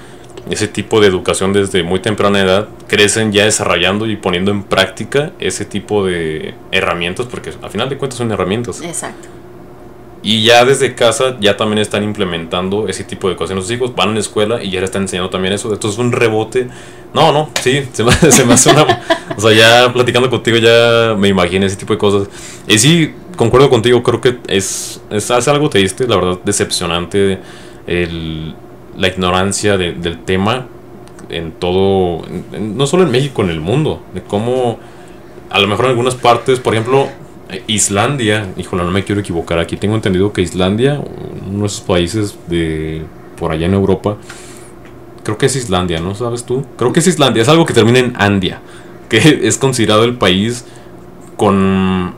[0.49, 5.31] ese tipo de educación desde muy temprana edad, crecen ya desarrollando y poniendo en práctica
[5.39, 8.81] ese tipo de herramientas, porque al final de cuentas son herramientas.
[8.81, 9.38] Exacto.
[10.21, 13.95] Y ya desde casa ya también están implementando ese tipo de cosas en los hijos,
[13.95, 15.73] van a la escuela y ya le están enseñando también eso.
[15.73, 16.67] Esto es un rebote.
[17.13, 18.11] No, no, sí, se me,
[18.53, 19.03] hace una...
[19.35, 22.27] o sea, ya platicando contigo ya me imagino ese tipo de cosas.
[22.67, 27.39] Y sí, concuerdo contigo, creo que es, es, algo triste, la verdad, decepcionante
[27.87, 28.53] el,
[28.97, 30.67] la ignorancia del tema
[31.29, 32.23] en todo,
[32.59, 34.79] no solo en México, en el mundo, de cómo
[35.49, 37.07] a lo mejor en algunas partes, por ejemplo,
[37.67, 39.59] Islandia, híjole, no me quiero equivocar.
[39.59, 41.01] Aquí tengo entendido que Islandia,
[41.49, 43.03] uno de esos países de
[43.37, 44.17] por allá en Europa,
[45.23, 46.65] creo que es Islandia, ¿no sabes tú?
[46.77, 48.61] Creo que es Islandia, es algo que termina en Andia,
[49.07, 50.65] que es considerado el país
[51.37, 52.13] con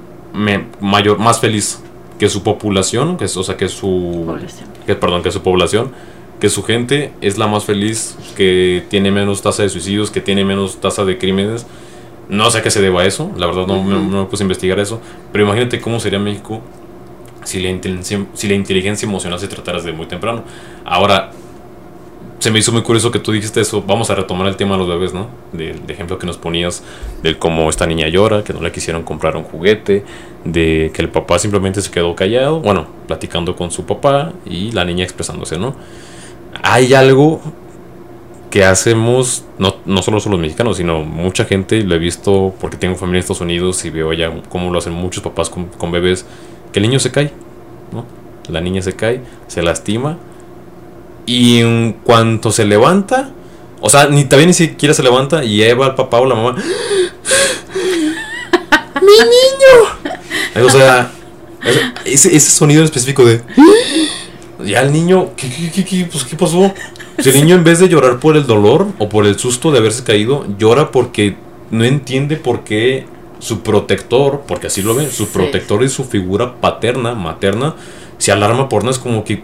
[0.82, 1.80] mayor, más feliz
[2.20, 4.38] que su población, que es, o sea, que su,
[4.86, 5.92] que, perdón, que su población,
[6.40, 10.44] que su gente es la más feliz, que tiene menos tasa de suicidios, que tiene
[10.44, 11.66] menos tasa de crímenes
[12.30, 15.02] no sé a qué se deba eso, la verdad no, me puse a investigar eso,
[15.32, 16.62] pero imagínate cómo sería México
[17.44, 20.44] si la, inteligencia, si la inteligencia emocional se tratara desde muy temprano.
[20.86, 21.32] Ahora,
[22.42, 23.84] se me hizo muy curioso que tú dijiste eso.
[23.86, 25.28] Vamos a retomar el tema de los bebés, ¿no?
[25.52, 26.84] Del ejemplo que nos ponías
[27.22, 30.04] de cómo esta niña llora, que no le quisieron comprar un juguete,
[30.44, 34.86] de que el papá simplemente se quedó callado, bueno, platicando con su papá y la
[34.86, 35.76] niña expresándose, ¿no?
[36.64, 37.42] Hay algo
[38.52, 42.76] que hacemos, no, no solo son los mexicanos, sino mucha gente, lo he visto porque
[42.78, 46.26] tengo familia en Estados Unidos y veo ya cómo lo hacen muchos papás con, bebés,
[46.74, 47.32] que el niño se cae,
[47.94, 48.06] ¿no?
[48.50, 50.18] La niña se cae, se lastima
[51.26, 53.32] y en cuanto se levanta,
[53.80, 56.36] o sea, ni también ni siquiera se levanta y ahí va el papá o la
[56.36, 56.56] mamá.
[59.02, 60.66] ¡Mi niño!
[60.66, 61.10] O sea,
[62.04, 63.42] ese, ese sonido en específico de.
[64.66, 66.74] Ya el niño, ¿qué, qué, qué, pues, ¿qué pasó?
[67.20, 69.80] Si el niño en vez de llorar por el dolor o por el susto de
[69.80, 71.36] haberse caído, llora porque
[71.70, 73.06] no entiende por qué
[73.40, 77.76] su protector, porque así lo ve, su protector y su figura paterna, materna,
[78.18, 79.44] se alarma por no es como que,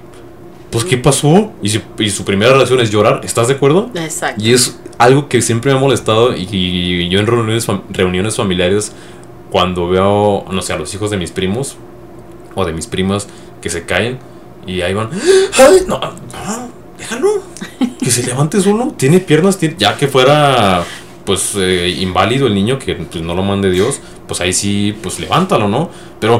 [0.69, 1.51] pues, ¿qué pasó?
[1.61, 1.69] Y,
[2.09, 3.89] su primera reacción es llorar, ¿estás de acuerdo?
[3.95, 4.43] Exacto.
[4.43, 8.93] Y es algo que siempre me ha molestado y, yo en reuniones, reuniones familiares,
[9.51, 11.77] cuando veo, no sé, a los hijos de mis primos
[12.53, 13.27] o de mis primas
[13.61, 14.19] que se caen
[14.67, 15.09] y ahí van,
[15.57, 15.99] ¡ay, no!
[16.97, 17.41] déjalo.
[17.99, 18.93] Que se levante solo.
[18.97, 20.83] Tiene piernas, ya que fuera
[21.25, 25.19] pues eh, inválido el niño, que pues, no lo mande Dios, pues ahí sí, pues
[25.19, 25.89] levántalo, ¿no?
[26.21, 26.39] Pero,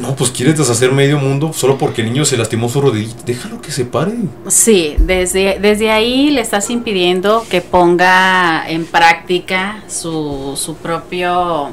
[0.00, 3.14] no, pues quieres deshacer medio mundo solo porque el niño se lastimó su rodilla.
[3.26, 4.12] Déjalo que se pare.
[4.46, 11.70] Sí, desde, desde ahí le estás impidiendo que ponga en práctica su, su propio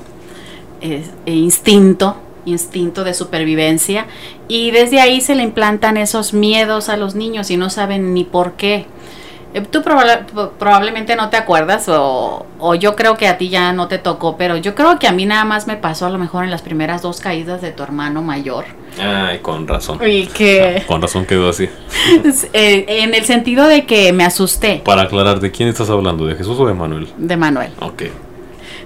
[0.81, 2.15] eh, instinto
[2.49, 4.05] instinto de supervivencia
[4.47, 8.23] y desde ahí se le implantan esos miedos a los niños y no saben ni
[8.23, 8.85] por qué.
[9.53, 13.87] Eh, Tú probablemente no te acuerdas o, o yo creo que a ti ya no
[13.87, 16.43] te tocó, pero yo creo que a mí nada más me pasó a lo mejor
[16.43, 18.65] en las primeras dos caídas de tu hermano mayor.
[19.01, 19.99] Ay, con razón.
[20.05, 21.67] Y que Con razón quedó así.
[22.53, 26.25] eh, en el sentido de que me asusté Para aclarar, ¿de quién estás hablando?
[26.27, 27.07] ¿De Jesús o de Manuel?
[27.17, 28.03] de Manuel, Ok.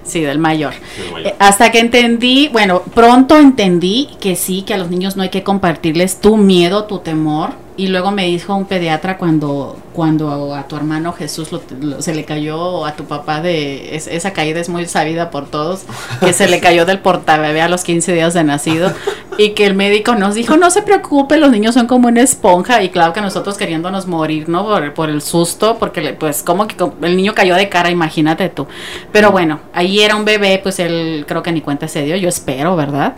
[0.04, 0.74] Sí, del mayor.
[0.98, 1.32] del mayor.
[1.32, 5.30] Eh, Hasta que entendí, bueno, pronto entendí que sí, que a los niños no hay
[5.30, 7.63] que compartirles tu miedo, tu temor.
[7.76, 12.24] Y luego me dijo un pediatra cuando, cuando a tu hermano Jesús lo- se le
[12.24, 13.96] cayó, a tu papá de...
[13.96, 15.82] es- esa caída es muy sabida por todos,
[16.20, 18.92] que se le cayó del portabebé a los 15 días de nacido.
[19.38, 22.80] Y que el médico nos dijo, no se preocupe, los niños son como una esponja.
[22.84, 24.68] Y claro que nosotros queriéndonos morir, ¿no?
[24.94, 28.68] Por, el susto, porque pues como que el niño cayó de cara, imagínate tú.
[29.10, 32.28] Pero bueno, ahí era un bebé, pues él creo que ni cuenta se dio, yo
[32.28, 33.14] espero, ¿verdad?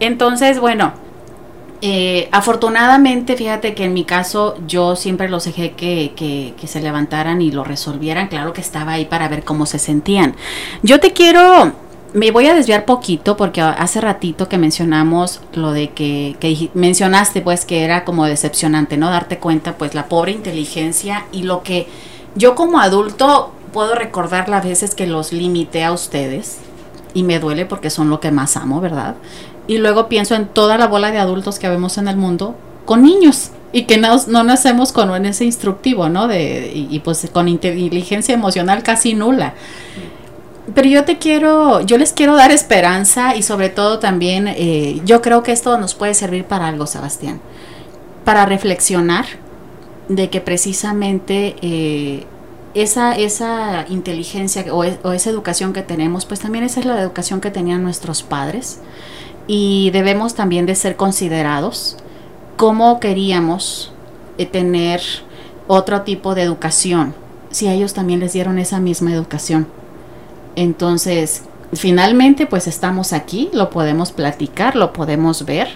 [0.00, 0.94] Entonces, bueno,
[1.84, 6.80] eh, afortunadamente, fíjate que en mi caso yo siempre los dejé que, que, que se
[6.80, 8.28] levantaran y lo resolvieran.
[8.28, 10.36] Claro que estaba ahí para ver cómo se sentían.
[10.84, 11.72] Yo te quiero,
[12.14, 17.40] me voy a desviar poquito porque hace ratito que mencionamos lo de que, que mencionaste
[17.40, 19.10] pues que era como decepcionante, ¿no?
[19.10, 21.88] Darte cuenta pues la pobre inteligencia y lo que
[22.36, 26.58] yo como adulto puedo recordar las veces que los limité a ustedes
[27.12, 29.16] y me duele porque son lo que más amo, ¿verdad?
[29.72, 32.54] Y luego pienso en toda la bola de adultos que vemos en el mundo
[32.84, 36.28] con niños y que no, no nacemos con ese instructivo, ¿no?
[36.28, 39.54] De, y, y pues con inteligencia emocional casi nula.
[40.74, 45.22] Pero yo te quiero, yo les quiero dar esperanza y sobre todo también, eh, yo
[45.22, 47.40] creo que esto nos puede servir para algo, Sebastián,
[48.26, 49.24] para reflexionar
[50.10, 52.26] de que precisamente eh,
[52.74, 57.00] esa, esa inteligencia o, e- o esa educación que tenemos, pues también esa es la
[57.00, 58.80] educación que tenían nuestros padres
[59.46, 61.96] y debemos también de ser considerados
[62.56, 63.92] cómo queríamos
[64.38, 65.00] eh, tener
[65.68, 67.14] otro tipo de educación
[67.50, 69.66] si a ellos también les dieron esa misma educación.
[70.56, 75.68] Entonces, finalmente, pues estamos aquí, lo podemos platicar, lo podemos ver.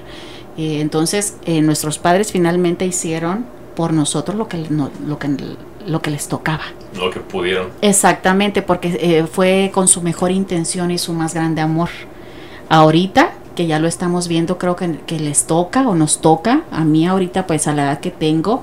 [0.57, 5.29] Eh, entonces, eh, nuestros padres finalmente hicieron por nosotros lo que, no- lo que,
[5.87, 6.65] lo que les tocaba.
[6.97, 7.69] Lo que pudieron.
[7.83, 11.91] Exactamente, porque eh, fue con su mejor intención y su más grande amor.
[12.69, 16.63] Ahorita, que ya lo estamos viendo, creo que, que les toca o nos toca.
[16.71, 18.63] A mí ahorita, pues a la edad que tengo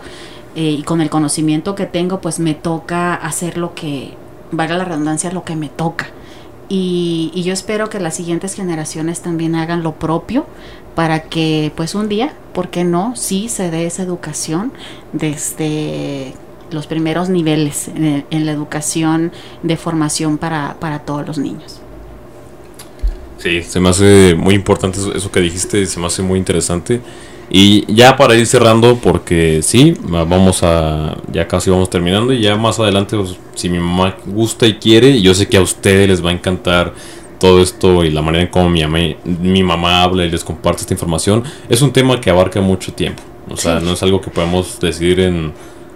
[0.55, 4.13] eh, y con el conocimiento que tengo, pues me toca hacer lo que,
[4.51, 6.07] valga la redundancia, lo que me toca.
[6.69, 10.45] Y, y yo espero que las siguientes generaciones también hagan lo propio
[10.95, 13.15] para que pues un día, ¿por qué no?
[13.15, 14.71] Sí se dé esa educación
[15.11, 16.33] desde
[16.71, 21.82] los primeros niveles en, en la educación de formación para, para todos los niños.
[23.43, 27.01] Sí, se me hace muy importante eso, eso que dijiste, se me hace muy interesante.
[27.49, 32.39] Y ya para ir cerrando, porque sí, va- vamos a, ya casi vamos terminando y
[32.39, 36.07] ya más adelante, pues, si mi mamá gusta y quiere, yo sé que a ustedes
[36.07, 36.93] les va a encantar
[37.39, 40.81] todo esto y la manera en cómo mi mamá, mi mamá habla y les comparte
[40.81, 43.21] esta información, es un tema que abarca mucho tiempo.
[43.49, 43.85] O sea, Sí.
[43.85, 45.51] no es algo que podemos decidir en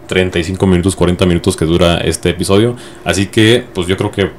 [0.07, 2.75] 35 minutos, 40 minutos que dura este episodio.
[3.05, 4.29] Así que, pues yo creo que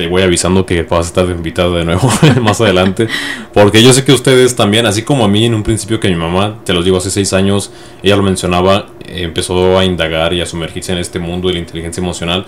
[0.00, 2.10] te voy avisando que vas a estar invitado de nuevo
[2.40, 3.06] más adelante.
[3.52, 6.16] Porque yo sé que ustedes también, así como a mí en un principio que mi
[6.16, 7.70] mamá, te los digo, hace seis años,
[8.02, 12.00] ella lo mencionaba, empezó a indagar y a sumergirse en este mundo de la inteligencia
[12.00, 12.46] emocional.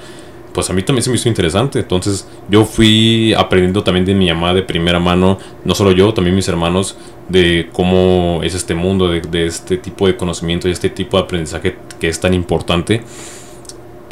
[0.55, 1.81] Pues a mí también se me hizo interesante.
[1.81, 6.35] Entonces yo fui aprendiendo también de mi mamá de primera mano, no solo yo, también
[6.35, 6.97] mis hermanos,
[7.29, 11.25] de cómo es este mundo, de, de este tipo de conocimiento y este tipo de
[11.25, 13.03] aprendizaje que es tan importante.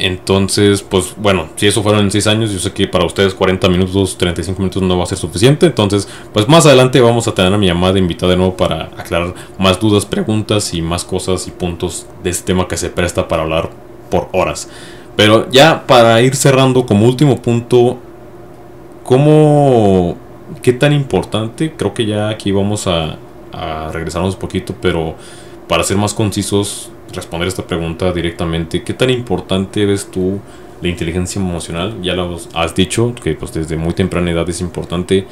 [0.03, 3.69] Entonces, pues bueno, si eso fueron en 6 años, yo sé que para ustedes 40
[3.69, 5.67] minutos, 35 minutos no va a ser suficiente.
[5.67, 9.35] Entonces, pues más adelante vamos a tener a mi llamada invitada de nuevo para aclarar
[9.59, 13.43] más dudas, preguntas y más cosas y puntos de este tema que se presta para
[13.43, 13.69] hablar
[14.09, 14.69] por horas.
[15.15, 17.99] Pero ya para ir cerrando como último punto,
[19.03, 20.17] ¿cómo,
[20.63, 21.73] qué tan importante?
[21.77, 23.17] Creo que ya aquí vamos a,
[23.53, 25.13] a regresarnos un poquito, pero
[25.67, 28.83] para ser más concisos, responder esta pregunta directamente.
[28.83, 30.39] ¿Qué tan importante ves tú
[30.81, 32.01] la inteligencia emocional?
[32.01, 35.25] Ya lo has dicho, que pues desde muy temprana edad es importante.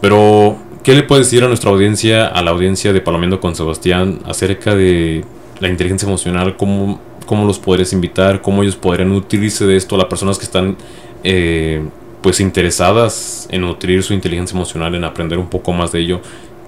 [0.00, 4.20] Pero, ¿qué le puedes decir a nuestra audiencia, a la audiencia de Palomiendo con Sebastián,
[4.26, 5.24] acerca de
[5.60, 6.56] la inteligencia emocional?
[6.56, 8.42] ¿Cómo, cómo los podrías invitar?
[8.42, 9.96] ¿Cómo ellos podrían nutrirse de esto?
[9.96, 10.76] Las personas que están
[11.24, 11.82] eh,
[12.22, 16.20] pues interesadas en nutrir su inteligencia emocional, en aprender un poco más de ello.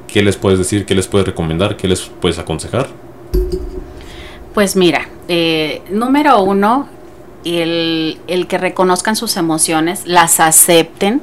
[0.06, 0.86] ¿Qué les puedes decir?
[0.86, 1.76] ¿Qué les puedes recomendar?
[1.76, 2.88] ¿Qué les puedes aconsejar?
[4.58, 6.88] Pues mira, eh, número uno,
[7.44, 11.22] el, el que reconozcan sus emociones, las acepten.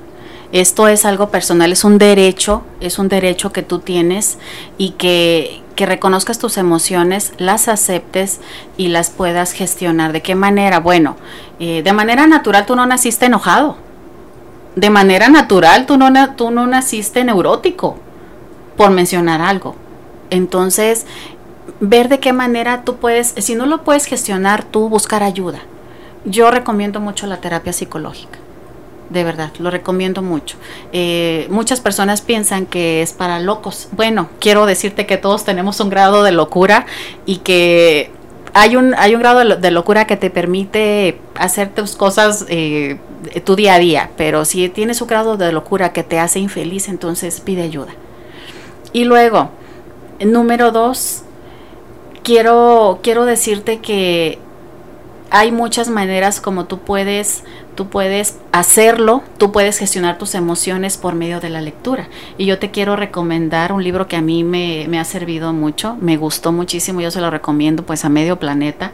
[0.54, 4.38] Esto es algo personal, es un derecho, es un derecho que tú tienes
[4.78, 8.40] y que, que reconozcas tus emociones, las aceptes
[8.78, 10.14] y las puedas gestionar.
[10.14, 10.80] ¿De qué manera?
[10.80, 11.18] Bueno,
[11.60, 13.76] eh, de manera natural tú no naciste enojado.
[14.78, 17.98] De manera natural tú no, tú no naciste neurótico,
[18.78, 19.76] por mencionar algo.
[20.30, 21.06] Entonces,
[21.80, 25.60] ver de qué manera tú puedes, si no lo puedes gestionar, tú buscar ayuda.
[26.26, 28.40] Yo recomiendo mucho la terapia psicológica
[29.10, 30.58] de verdad, lo recomiendo mucho.
[30.92, 33.88] Eh, muchas personas piensan que es para locos.
[33.92, 36.86] Bueno, quiero decirte que todos tenemos un grado de locura
[37.26, 38.12] y que
[38.54, 42.98] hay un, hay un grado de, locura que te permite hacer tus cosas eh,
[43.44, 46.88] tu día a día, pero si tienes un grado de locura que te hace infeliz,
[46.88, 47.94] entonces pide ayuda.
[48.94, 49.50] Y luego,
[50.24, 51.25] número dos,
[52.26, 54.40] quiero, quiero decirte que
[55.30, 57.44] hay muchas maneras como tú puedes
[57.76, 62.08] tú puedes hacerlo, tú puedes gestionar tus emociones por medio de la lectura.
[62.38, 66.16] Y yo te quiero recomendar un libro que a mí me, ha servido mucho, me
[66.16, 68.92] gustó muchísimo, yo se lo recomiendo pues a medio planeta,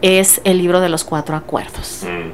[0.00, 2.02] es el libro de los cuatro acuerdos.
[2.04, 2.30] Mm.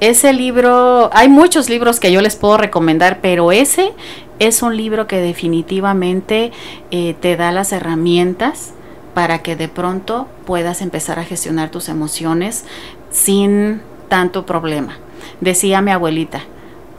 [0.00, 3.92] Ese libro, hay muchos libros que yo les puedo recomendar, pero ese
[4.40, 6.50] es un libro que definitivamente
[6.90, 8.74] eh, te da las herramientas
[9.14, 12.64] para que de pronto puedas empezar a gestionar tus emociones
[13.10, 14.98] sin tanto problema.
[15.40, 16.42] Decía mi abuelita,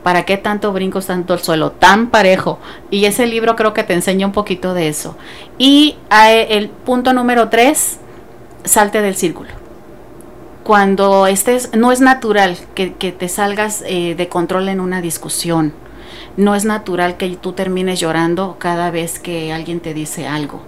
[0.02, 1.72] ¿para qué tanto brincos, tanto el suelo?
[1.72, 2.60] Tan parejo.
[2.90, 5.18] Y ese libro creo que te enseña un poquito de eso.
[5.58, 8.00] Y el punto número tres,
[8.64, 9.50] salte del círculo.
[10.64, 15.74] Cuando estés, no es natural que, te salgas eh, de control en una discusión.
[16.38, 20.62] No es natural que tú termines llorando cada vez que alguien te dice algo.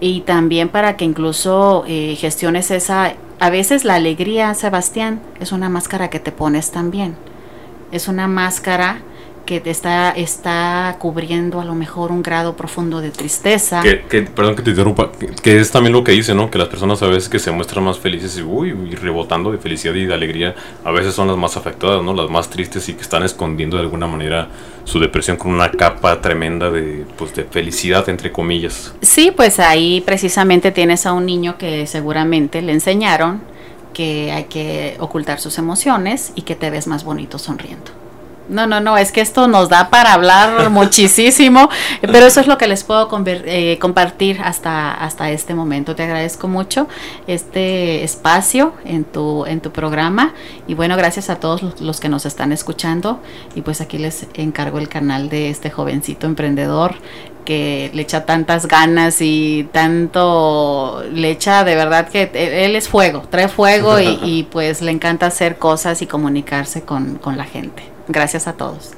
[0.00, 5.68] Y también para que incluso eh, gestiones esa a veces la alegría, Sebastián, es una
[5.68, 7.16] máscara que te pones también.
[7.92, 9.02] Es una máscara
[9.48, 13.80] que te está, está cubriendo a lo mejor un grado profundo de tristeza.
[13.80, 15.10] Que, perdón que te interrumpa,
[15.42, 16.50] que, es también lo que dice, ¿no?
[16.50, 19.56] Que las personas a veces que se muestran más felices y, uy, y rebotando de
[19.56, 22.12] felicidad y de alegría, a veces son las más afectadas, ¿no?
[22.12, 24.50] Las más tristes y que están escondiendo de alguna manera
[24.84, 28.92] su depresión con una capa tremenda de, pues, de felicidad, entre comillas.
[29.00, 33.40] Sí, pues ahí precisamente tienes a un niño que seguramente le enseñaron
[33.94, 38.07] que hay que ocultar sus emociones y que te ves más bonito sonriendo.
[38.48, 41.68] No, no, no, es que esto nos da para hablar muchísimo,
[42.00, 45.94] pero eso es lo que les puedo eh, compartir hasta, hasta este momento.
[45.94, 46.88] Te agradezco mucho
[47.26, 50.32] este espacio en tu, en tu programa
[50.66, 53.20] y bueno, gracias a todos los que nos están escuchando
[53.54, 56.94] y pues aquí les encargo el canal de este jovencito emprendedor
[57.44, 63.22] que le echa tantas ganas y tanto le echa de verdad que él es fuego,
[63.30, 67.97] trae fuego y, pues le encanta hacer cosas y comunicarse con, con la gente.
[68.08, 68.92] Gracias a todos.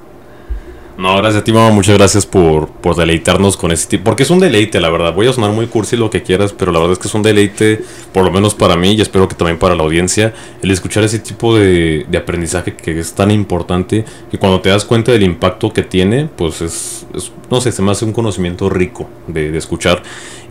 [1.00, 1.70] No, gracias a ti, mamá.
[1.70, 4.04] Muchas gracias por, por deleitarnos con ese tipo.
[4.04, 5.14] Porque es un deleite, la verdad.
[5.14, 7.22] Voy a sonar muy cursi lo que quieras, pero la verdad es que es un
[7.22, 7.82] deleite,
[8.12, 11.18] por lo menos para mí y espero que también para la audiencia, el escuchar ese
[11.18, 15.82] tipo de, aprendizaje que es tan importante que cuando te das cuenta del impacto que
[15.82, 17.06] tiene, pues es,
[17.50, 20.02] no sé, se me hace un conocimiento rico de, de escuchar.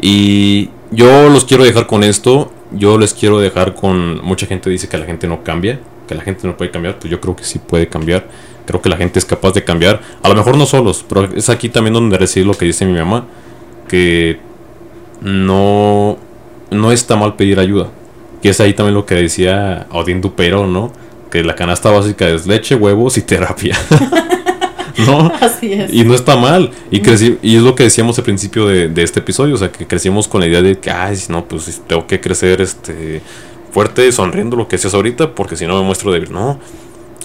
[0.01, 2.51] Y yo los quiero dejar con esto.
[2.71, 4.23] Yo les quiero dejar con.
[4.23, 5.79] Mucha gente dice que la gente no cambia,
[6.09, 6.97] que la gente no puede cambiar.
[6.97, 8.27] Pues yo creo que sí puede cambiar
[8.69, 9.99] Creo que la gente es capaz de cambiar.
[10.21, 12.95] A lo mejor no solos, pero es aquí también donde recibir lo que dice mi
[12.95, 13.25] mamá.
[13.87, 14.37] Que
[15.21, 16.19] no,
[16.69, 17.87] no está mal pedir ayuda.
[18.43, 20.93] Que es ahí también lo que decía Odín Dupero, ¿no?
[21.31, 23.75] Que la canasta básica es leche, huevos y terapia.
[25.07, 25.31] ¿no?
[25.41, 25.91] Así es.
[25.91, 26.69] Y no está mal.
[26.91, 27.01] Y,
[27.41, 29.55] y es lo que decíamos al principio de, este episodio.
[29.55, 32.61] O sea, que crecimos con la idea de que, ay, no, pues tengo que crecer
[32.61, 33.23] este
[33.71, 36.31] fuerte, sonriendo, lo que seas ahorita, porque si no me muestro débil.
[36.31, 36.59] No,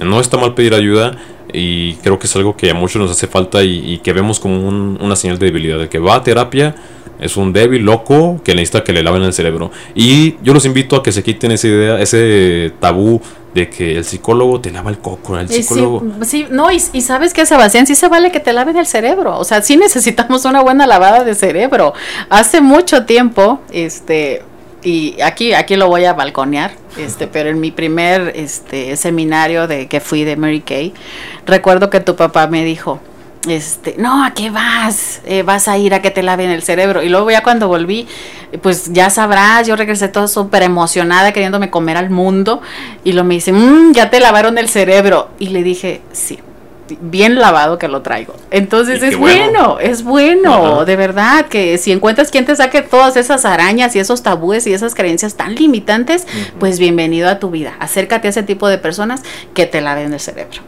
[0.03, 1.17] no está mal pedir ayuda
[1.53, 4.69] y creo que es algo que a muchos nos hace falta y, que vemos como
[4.69, 6.75] una señal de debilidad, de que va a terapia,
[7.21, 9.71] es un débil, loco, que necesita que le laven el cerebro.
[9.95, 13.21] Y yo los invito a que se quiten esa idea, ese tabú
[13.55, 16.03] de que el psicólogo te lava el coco, el psicólogo.
[16.23, 19.39] Sí, no, y, sabes que Sebastián, sí se vale que te laven el cerebro.
[19.39, 21.95] O sea, sí necesitamos una buena lavada de cerebro.
[22.31, 24.43] Hace mucho tiempo, este,
[24.85, 29.89] y aquí, aquí lo voy a balconear, este, pero en mi primer este, seminario de
[29.89, 30.93] que fui de Mary Kay,
[31.47, 33.01] recuerdo que tu papá me dijo,
[33.49, 35.23] este, no, ¿a qué vas?
[35.25, 37.03] Eh, vas a ir a que te laven el cerebro.
[37.03, 38.07] Y luego ya cuando volví,
[38.63, 42.63] pues ya sabrás, yo regresé toda súper emocionada, queriéndome comer al mundo.
[43.05, 45.29] Y lo me dice, mmm, ya te lavaron el cerebro.
[45.39, 46.39] Y le dije, sí
[47.01, 48.35] bien lavado que lo traigo.
[48.51, 49.79] Entonces es bueno.
[49.81, 54.23] es bueno, de verdad, que si encuentras quien te saque todas esas arañas y esos
[54.23, 56.27] tabúes y esas creencias tan limitantes,
[56.59, 57.75] pues bienvenido a tu vida.
[57.81, 59.23] Acércate a ese tipo de personas
[59.55, 60.61] que te laven el cerebro.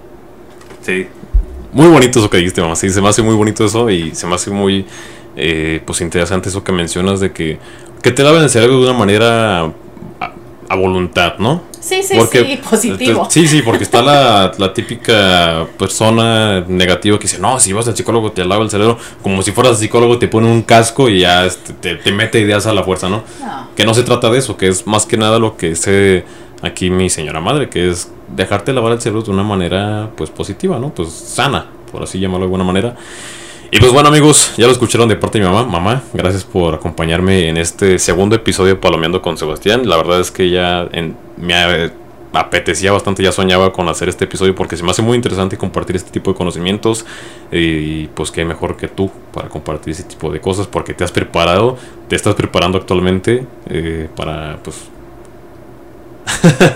[0.83, 1.07] Sí.
[1.73, 2.77] Muy bonito eso que dijiste, mamá.
[2.77, 4.87] Sí, se me hace muy bonito eso y se me hace muy
[5.37, 7.59] eh, pues interesante eso que mencionas de que,
[8.03, 10.33] que te laven el cerebro de una manera a,
[10.69, 11.63] a voluntad, ¿no?
[11.87, 13.29] Sí, sí, sí, positivo.
[13.31, 17.97] Sí, sí, porque está la, la, típica persona negativa que dice, no, si vas al
[17.97, 21.47] psicólogo te lava el cerebro, como si fueras psicólogo te pone un casco y ya
[21.47, 23.23] este, te, te, mete ideas a la fuerza, ¿no?
[23.41, 23.69] No.
[23.77, 26.25] Que no se trata de eso, que es más que nada lo que dice
[26.61, 30.81] aquí mi señora madre, que es dejarte lavar el cerebro de una manera pues positiva,
[30.81, 30.93] ¿no?
[30.93, 32.97] Pues sana, por así llamarlo de alguna manera.
[33.71, 35.69] Y pues bueno amigos, ya lo escucharon de parte de mi mamá.
[35.69, 39.89] Mamá, gracias por acompañarme en este segundo episodio de Palomeando con Sebastián.
[39.89, 41.91] La verdad es que ya en, me
[42.33, 45.97] apetecía bastante, ya soñaba con hacer este episodio porque se me hace muy interesante compartir
[45.97, 47.07] este tipo de conocimientos.
[47.51, 51.11] Y pues qué mejor que tú para compartir ese tipo de cosas porque te has
[51.11, 51.77] preparado,
[52.09, 54.85] te estás preparando actualmente eh, para pues...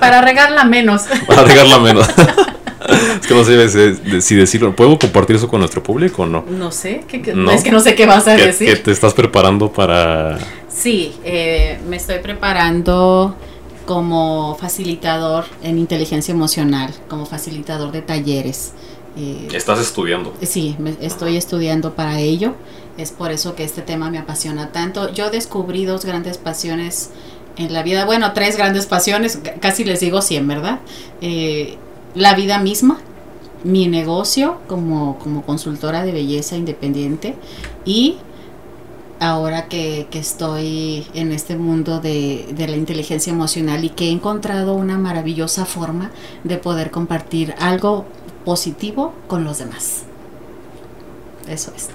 [0.00, 1.02] Para regarla menos.
[1.26, 2.08] para regarla menos.
[2.92, 4.74] es que no sé si decirlo.
[4.74, 6.44] ¿Puedo compartir eso con nuestro público o no?
[6.48, 7.04] No sé.
[7.08, 7.34] ¿qué, qué?
[7.34, 7.50] No.
[7.50, 8.68] Es que no sé qué vas a ¿Que, decir.
[8.68, 10.38] que te estás preparando para.
[10.68, 13.34] Sí, eh, me estoy preparando
[13.86, 18.72] como facilitador en inteligencia emocional, como facilitador de talleres.
[19.16, 20.32] Eh, ¿Estás estudiando?
[20.42, 22.54] Sí, me, estoy estudiando para ello.
[22.96, 25.12] Es por eso que este tema me apasiona tanto.
[25.12, 27.10] Yo descubrí dos grandes pasiones
[27.56, 28.04] en la vida.
[28.04, 29.40] Bueno, tres grandes pasiones.
[29.60, 30.80] Casi les digo 100, ¿verdad?
[31.20, 31.76] Eh,
[32.14, 32.98] la vida misma,
[33.64, 37.34] mi negocio como, como consultora de belleza independiente
[37.84, 38.16] y
[39.20, 44.10] ahora que, que estoy en este mundo de, de, la inteligencia emocional y que he
[44.10, 46.10] encontrado una maravillosa forma
[46.42, 48.06] de poder compartir algo
[48.46, 50.04] positivo con los demás.
[51.46, 51.90] Eso es.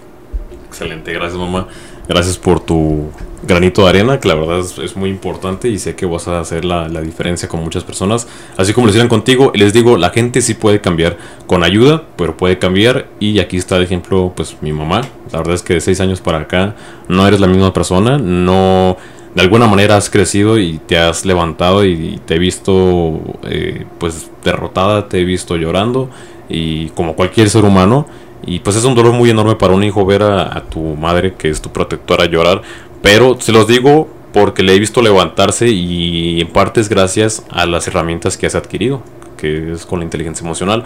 [0.68, 1.68] Excelente, gracias mamá.
[2.08, 3.10] Gracias por tu
[3.45, 6.66] granito de arena, que la verdad es, muy importante y sé que vas a hacer
[6.66, 8.28] la, diferencia con muchas personas.
[8.58, 12.38] Así como lo hicieron contigo, les digo, la gente sí puede cambiar con ayuda, pero
[12.38, 13.08] puede cambiar.
[13.20, 15.01] Y aquí está el ejemplo, pues mi mamá.
[15.32, 16.76] La verdad es que de seis años para acá
[17.08, 18.97] no eres la misma persona, no...
[19.36, 24.32] De alguna manera has crecido y te has levantado y te he visto eh, pues
[24.45, 26.10] derrotada, te he visto llorando
[26.47, 28.08] y como cualquier ser humano
[28.45, 31.49] y pues es un dolor muy enorme para un hijo ver a, tu madre, que
[31.49, 32.61] es tu protectora, llorar.
[33.01, 37.65] Pero se los digo porque le he visto levantarse y en parte es gracias a
[37.65, 39.01] las herramientas que has adquirido,
[39.37, 40.83] que es con la inteligencia emocional.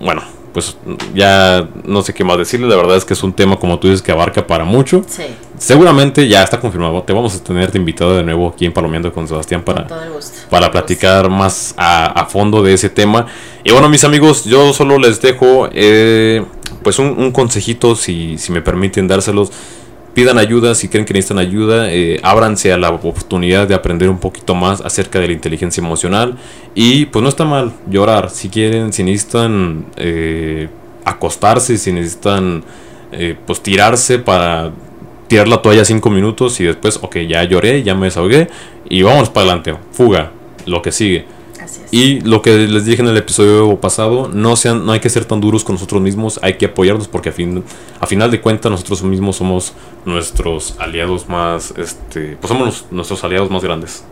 [0.00, 0.22] Bueno,
[0.58, 0.76] pues
[1.14, 3.86] ya no sé qué más decirle, la verdad es que es un tema como tú
[3.86, 5.04] dices que abarca para mucho.
[5.06, 5.22] Sí.
[5.56, 9.28] Seguramente ya está confirmado, te vamos a tener invitado de nuevo aquí en Palomeando con
[9.28, 9.98] Sebastián para, con
[10.50, 13.26] para platicar más a, a, fondo de ese tema.
[13.62, 16.44] Y bueno mis amigos, yo solo les dejo eh,
[16.82, 19.52] pues un, un consejito si, si me permiten dárselos
[20.18, 24.18] pidan ayuda si creen que necesitan ayuda, eh, ábranse a la oportunidad de aprender un
[24.18, 26.36] poquito más acerca de la inteligencia emocional.
[26.74, 28.28] Y pues no está mal llorar.
[28.28, 30.68] Si quieren, si necesitan eh,
[31.04, 32.64] acostarse, si necesitan
[33.12, 34.72] eh, pues tirarse para
[35.28, 38.48] tirar la toalla cinco minutos y después, ok, ya lloré, ya me desahogué
[38.88, 40.32] y vamos para adelante, fuga,
[40.66, 41.26] lo que sigue.
[41.90, 45.24] Y lo que les dije en el episodio pasado, no sean, no hay que ser
[45.24, 47.64] tan duros con nosotros mismos, hay que apoyarnos porque a, fin,
[48.00, 49.72] a final de cuentas nosotros mismos somos
[50.04, 54.04] nuestros aliados más, este, pues somos los, nuestros aliados más grandes.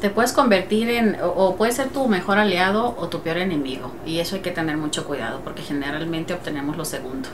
[0.00, 3.92] Te puedes convertir en, o, o puede ser tu mejor aliado o tu peor enemigo.
[4.06, 7.28] Y eso hay que tener mucho cuidado porque generalmente obtenemos lo segundo.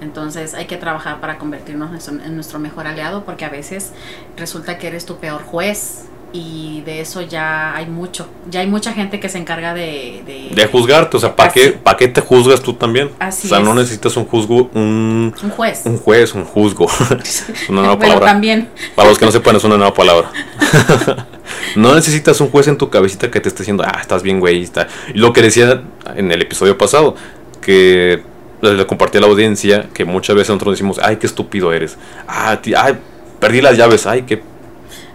[0.00, 3.92] Entonces hay que trabajar para convertirnos en nuestro mejor aliado porque a veces
[4.36, 8.28] resulta que eres tu peor juez y de eso ya hay mucho.
[8.50, 10.22] Ya hay mucha gente que se encarga de...
[10.26, 13.10] De, de juzgarte, o sea, ¿para qué, ¿pa qué te juzgas tú también?
[13.18, 13.64] Así o sea, es.
[13.64, 15.34] no necesitas un juzgo, un...
[15.42, 15.82] Un juez.
[15.84, 16.86] Un juez, un juzgo.
[17.68, 18.26] una nueva Pero palabra.
[18.26, 18.68] también.
[18.94, 20.30] Para los que no sepan, es una nueva palabra.
[21.76, 24.62] no necesitas un juez en tu cabecita que te esté diciendo, ah, estás bien, güey.
[24.62, 24.88] Está.
[25.14, 25.82] Y lo que decía
[26.14, 27.14] en el episodio pasado,
[27.60, 28.22] que
[28.60, 31.96] le compartí a la audiencia, que muchas veces nosotros decimos, ay, qué estúpido eres.
[32.26, 32.98] Ah, tí, ay
[33.38, 34.42] perdí las llaves, ay, qué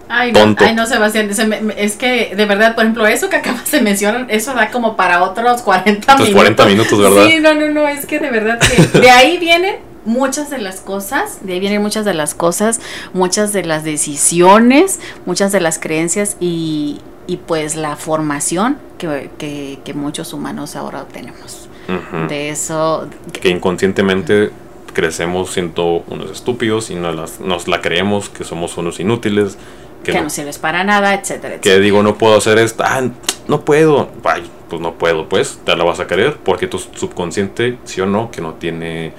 [0.09, 1.29] Ay no, ay, no, Sebastián,
[1.77, 5.23] es que de verdad, por ejemplo, eso que acabas de mencionar, eso da como para
[5.23, 6.55] otros 40 otros minutos.
[6.55, 7.27] 40 minutos, ¿verdad?
[7.27, 10.81] Sí, no, no, no, es que de verdad que de ahí vienen muchas de las
[10.81, 12.81] cosas, de ahí vienen muchas de las cosas,
[13.13, 19.79] muchas de las decisiones, muchas de las creencias y, y pues la formación que, que,
[19.83, 21.69] que, muchos humanos ahora obtenemos.
[21.87, 22.27] Uh -huh.
[22.27, 23.07] De eso...
[23.31, 24.51] Que inconscientemente
[24.93, 29.57] crecemos siendo unos estúpidos y nos, las, nos la creemos que somos unos inútiles
[30.03, 31.75] que, que no, no, sirves para nada, etcétera, etcétera.
[31.75, 33.01] Que digo, no puedo hacer esto, ah,
[33.47, 37.77] no puedo, Ay, pues no puedo, pues te la vas a querer porque tu subconsciente,
[37.85, 39.13] sí o no, que no tiene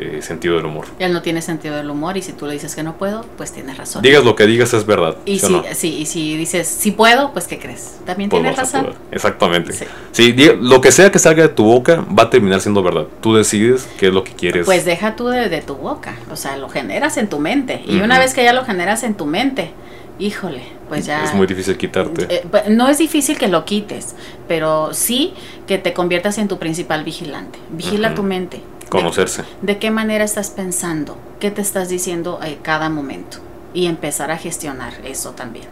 [0.00, 0.86] eh, sentido del humor.
[1.00, 3.50] Él no tiene sentido del humor y si tú le dices que no puedo, pues
[3.50, 4.00] tienes razón.
[4.00, 5.16] Digas lo que digas es verdad.
[5.24, 5.64] Y ¿sí o si, no?
[5.72, 7.98] sí, y si dices sí puedo, pues ¿qué crees?
[8.06, 8.94] También Pues tienes razón.
[9.10, 9.72] Exactamente.
[9.72, 9.86] Sí.
[10.12, 13.06] Sí, lo que sea que salga de tu boca va a terminar siendo verdad.
[13.20, 14.66] Tú decides qué es lo que quieres.
[14.66, 17.82] Pues deja tú de, de tu boca, o sea, lo generas en tu mente.
[17.84, 19.72] Y una vez que ya lo generas en tu mente,
[20.18, 21.24] híjole, pues ya...
[21.24, 22.26] es muy difícil quitarte.
[22.28, 24.14] Eh, pues, no es difícil que lo quites,
[24.46, 25.32] pero sí
[25.66, 27.58] que te conviertas en tu principal vigilante.
[27.70, 28.60] Vigila tu mente.
[28.88, 29.42] Conocerse.
[29.62, 31.16] De, de qué manera estás pensando?
[31.40, 33.38] ¿Qué te estás diciendo a cada momento?
[33.74, 35.66] Y empezar a gestionar eso también.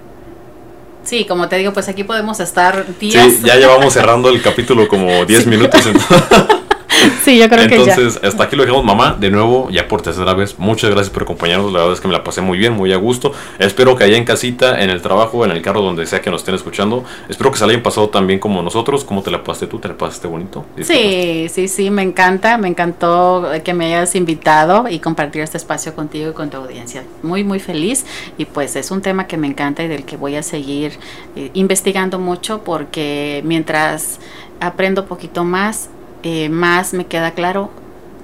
[1.02, 3.32] Sí, como te digo, pues aquí podemos estar días.
[3.32, 5.86] Sí, ya llevamos cerrando el capítulo como 10 minutos.
[5.86, 6.46] entonces-
[7.22, 7.94] Sí, yo creo que ya.
[7.94, 9.16] Entonces, hasta aquí lo dejamos, mamá.
[9.18, 11.72] De nuevo, ya por tercera vez, muchas gracias por acompañarnos.
[11.72, 13.32] La verdad es que me la pasé muy bien, muy a gusto.
[13.58, 16.42] Espero que allá en casita, en el trabajo, en el carro, donde sea que nos
[16.42, 19.04] estén escuchando, espero que se la hayan pasado tan bien como nosotros.
[19.04, 19.78] ¿Cómo te la pasaste tú?
[19.78, 20.64] ¿Te la pasaste bonito?
[20.80, 25.94] Sí, sí, sí, me encanta, me encantó que me hayas invitado y compartir este espacio
[25.94, 27.02] contigo y con tu audiencia.
[27.22, 28.06] Muy, muy feliz
[28.38, 30.92] y pues es un tema que me encanta y del que voy a seguir
[31.34, 34.20] eh, investigando mucho porque mientras
[34.60, 35.90] aprendo poquito más,
[36.28, 37.70] eh, más me queda claro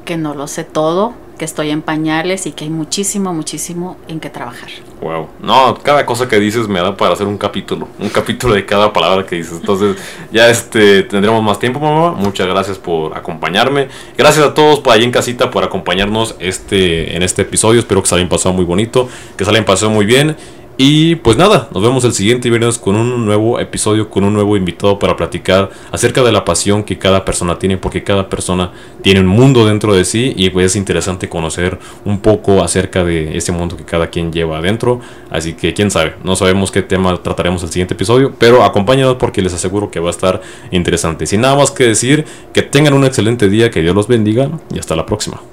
[0.04, 4.18] que no lo sé todo, que estoy en pañales y que hay muchísimo, muchísimo en
[4.18, 4.70] que trabajar.
[5.00, 5.28] Wow.
[5.40, 7.86] No, cada cosa que dices me da para hacer un capítulo.
[8.00, 9.58] Un capítulo de cada palabra que dices.
[9.60, 9.98] Entonces,
[10.32, 12.10] ya este tendremos más tiempo, mamá.
[12.10, 13.86] Muchas gracias por acompañarme.
[14.18, 17.78] Gracias a todos por ahí en casita por acompañarnos este, en este episodio.
[17.78, 19.08] Espero que se hayan pasado muy bonito.
[19.36, 20.36] Que se hayan pasado muy bien.
[20.78, 24.56] Y pues nada, nos vemos el siguiente viernes con un nuevo episodio, con un nuevo
[24.56, 29.20] invitado para platicar acerca de la pasión que cada persona tiene, porque cada persona tiene
[29.20, 33.52] un mundo dentro de sí y pues es interesante conocer un poco acerca de ese
[33.52, 35.00] mundo que cada quien lleva adentro.
[35.30, 39.42] Así que quién sabe, no sabemos qué tema trataremos el siguiente episodio, pero acompáñanos porque
[39.42, 41.26] les aseguro que va a estar interesante.
[41.26, 44.78] Sin nada más que decir, que tengan un excelente día, que Dios los bendiga y
[44.78, 45.51] hasta la próxima.